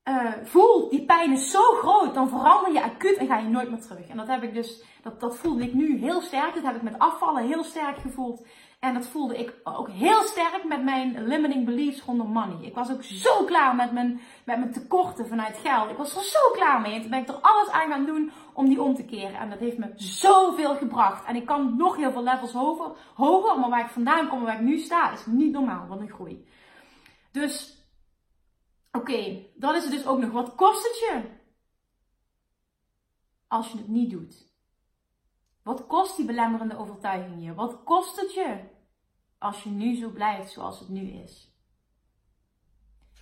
[0.09, 3.69] uh, voelt, die pijn is zo groot, dan verander je acuut en ga je nooit
[3.69, 4.07] meer terug.
[4.07, 6.53] En dat heb ik dus, dat, dat voelde ik nu heel sterk.
[6.53, 8.47] Dat heb ik met afvallen heel sterk gevoeld.
[8.85, 12.65] En dat voelde ik ook heel sterk met mijn limiting beliefs rondom money.
[12.65, 15.89] Ik was ook zo klaar met mijn, met mijn tekorten vanuit geld.
[15.89, 16.93] Ik was er zo klaar mee.
[16.93, 19.39] En toen ben ik er alles aan gaan doen om die om te keren.
[19.39, 21.25] En dat heeft me zoveel gebracht.
[21.25, 24.45] En ik kan nog heel veel levels hoger, hoger maar waar ik vandaan kom en
[24.45, 26.47] waar ik nu sta, is niet normaal wat een groei.
[27.31, 27.83] Dus,
[28.91, 30.31] oké, dat is het dus ook nog.
[30.31, 31.21] Wat kost het je?
[33.47, 34.53] Als je het niet doet.
[35.63, 37.53] Wat kost die belemmerende overtuiging je?
[37.53, 38.73] Wat kost het je
[39.45, 41.53] als je nu zo blijft zoals het nu is?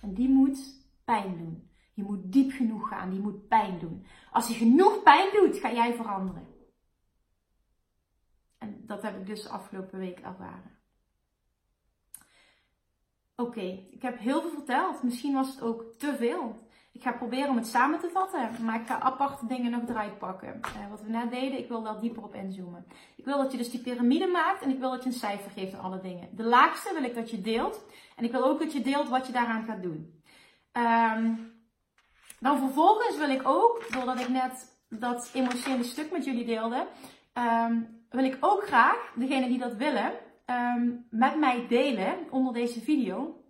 [0.00, 1.70] En die moet pijn doen.
[1.94, 4.06] Je moet diep genoeg gaan, die moet pijn doen.
[4.30, 6.46] Als je genoeg pijn doet, ga jij veranderen.
[8.58, 10.78] En dat heb ik dus de afgelopen week ervaren.
[13.36, 15.02] Oké, ik heb heel veel verteld.
[15.02, 16.63] Misschien was het ook te veel.
[16.94, 20.18] Ik ga proberen om het samen te vatten, maar ik ga aparte dingen nog eruit
[20.18, 20.60] pakken.
[20.64, 22.86] Uh, wat we net deden, ik wil daar dieper op inzoomen.
[23.16, 25.50] Ik wil dat je dus die piramide maakt en ik wil dat je een cijfer
[25.50, 26.28] geeft aan alle dingen.
[26.32, 27.84] De laagste wil ik dat je deelt
[28.16, 30.22] en ik wil ook dat je deelt wat je daaraan gaat doen.
[30.72, 31.52] Um,
[32.40, 36.86] dan vervolgens wil ik ook, doordat ik net dat emotionele stuk met jullie deelde,
[37.34, 40.12] um, wil ik ook graag, degene die dat willen,
[40.46, 43.43] um, met mij delen onder deze video.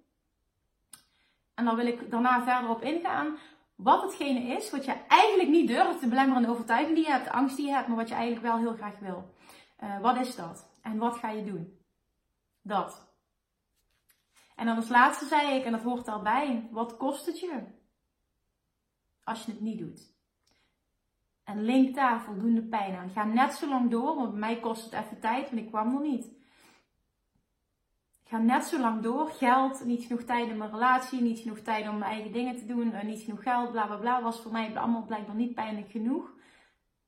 [1.55, 3.37] En dan wil ik daarna verder op ingaan
[3.75, 7.33] wat hetgene is wat je eigenlijk niet durft, de belemmerende overtuiging die je hebt, de
[7.33, 9.35] angst die je hebt, maar wat je eigenlijk wel heel graag wil.
[9.83, 10.71] Uh, wat is dat?
[10.83, 11.79] En wat ga je doen?
[12.63, 13.13] Dat.
[14.57, 17.63] En dan als laatste zei ik, en dat hoort daarbij, wat kost het je
[19.25, 20.13] als je het niet doet?
[21.45, 23.11] En link daar voldoende pijn aan.
[23.11, 25.95] Ga net zo lang door, want bij mij kost het even tijd, want ik kwam
[25.95, 26.33] er niet.
[28.27, 29.29] Ga net zo lang door.
[29.29, 32.67] Geld, niet genoeg tijd in mijn relatie, niet genoeg tijd om mijn eigen dingen te
[32.67, 34.23] doen, eh, niet genoeg geld, bla bla bla.
[34.23, 36.33] Was voor mij allemaal blijkbaar niet pijnlijk genoeg.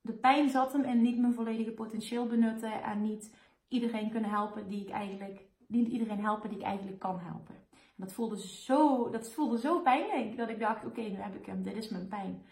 [0.00, 3.34] De pijn zat hem in niet mijn volledige potentieel benutten en niet
[3.68, 7.54] iedereen kunnen helpen die ik eigenlijk, niet iedereen helpen die ik eigenlijk kan helpen.
[7.70, 11.46] En dat voelde zo, dat voelde zo pijnlijk dat ik dacht, oké, nu heb ik
[11.46, 12.42] hem, dit is mijn pijn.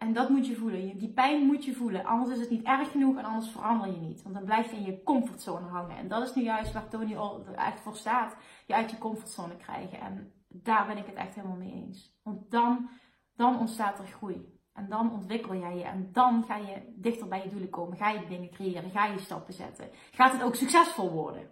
[0.00, 0.98] En dat moet je voelen.
[0.98, 2.04] Die pijn moet je voelen.
[2.04, 4.22] Anders is het niet erg genoeg en anders verander je niet.
[4.22, 5.96] Want dan blijf je in je comfortzone hangen.
[5.96, 8.36] En dat is nu juist waar Tony er echt voor staat.
[8.66, 10.00] Je uit je comfortzone krijgen.
[10.00, 12.18] En daar ben ik het echt helemaal mee eens.
[12.22, 12.90] Want dan,
[13.36, 14.58] dan ontstaat er groei.
[14.72, 15.84] En dan ontwikkel jij je.
[15.84, 17.96] En dan ga je dichter bij je doelen komen.
[17.96, 18.90] Ga je dingen creëren.
[18.90, 19.90] Ga je stappen zetten.
[20.10, 21.50] Gaat het ook succesvol worden.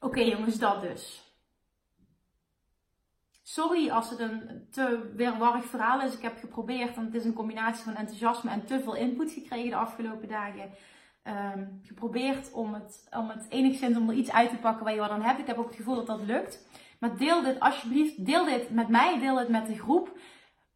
[0.00, 1.25] Oké jongens, dat dus.
[3.48, 6.14] Sorry als het een te weerwarig verhaal is.
[6.14, 9.70] Ik heb geprobeerd, want het is een combinatie van enthousiasme en te veel input gekregen
[9.70, 10.70] de afgelopen dagen.
[11.54, 15.00] Um, geprobeerd om het, om het enigszins om er iets uit te pakken waar je
[15.00, 15.38] wat aan hebt.
[15.38, 16.66] Ik heb ook het gevoel dat dat lukt.
[17.00, 20.18] Maar deel dit alsjeblieft, deel dit met mij, deel dit met de groep.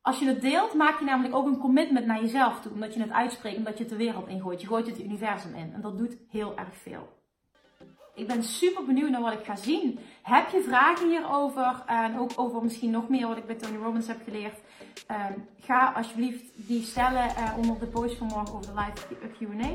[0.02, 2.72] Als je het deelt, maak je namelijk ook een commitment naar jezelf toe.
[2.72, 4.60] Omdat je het uitspreekt, omdat je het de wereld ingooit.
[4.60, 5.72] Je gooit het universum in.
[5.74, 7.19] En dat doet heel erg veel.
[8.20, 9.98] Ik ben super benieuwd naar wat ik ga zien.
[10.22, 11.82] Heb je vragen hierover?
[11.86, 14.58] En ook over misschien nog meer wat ik bij Tony Robbins heb geleerd.
[15.06, 19.70] Ehm, ga alsjeblieft die stellen uh, onder de post van morgen over de live QA.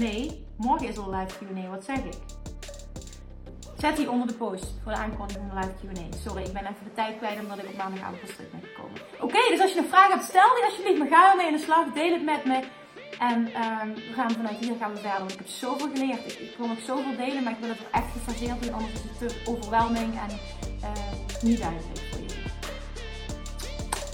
[0.00, 1.68] Nee, morgen is al live QA.
[1.70, 2.16] Wat zeg ik?
[3.78, 6.16] Zet die onder de post voor de aankondiging van de live Q&A.
[6.28, 9.00] Sorry, ik ben even de tijd kwijt omdat ik op maandagavond pas terug ben gekomen.
[9.20, 10.98] Oké, dus als je een vraag hebt, stel die alsjeblieft.
[10.98, 11.92] Maar ga ermee in de slag.
[11.92, 12.58] Deel het met me.
[13.18, 15.18] En um, we gaan vanuit hier gaan we verder.
[15.18, 16.32] Want ik heb zoveel geleerd.
[16.32, 18.72] Ik, ik wil nog zoveel delen, maar ik wil het er echt gefaseerd doen.
[18.72, 20.38] Anders is het te overweldigend en
[20.82, 22.34] uh, niet duidelijk voor je.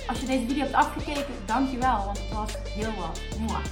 [0.06, 2.04] Als je deze video hebt afgekeken, dankjewel.
[2.04, 3.20] Want het was heel wat.
[3.38, 3.64] Mwah.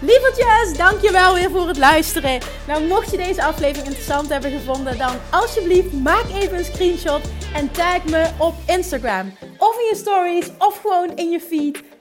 [0.00, 2.40] Lievertjes, dankjewel weer voor het luisteren.
[2.66, 7.20] Nou, mocht je deze aflevering interessant hebben gevonden, dan alsjeblieft maak even een screenshot
[7.54, 9.32] en tag me op Instagram.
[9.56, 11.82] Of in je stories, of gewoon in je feed.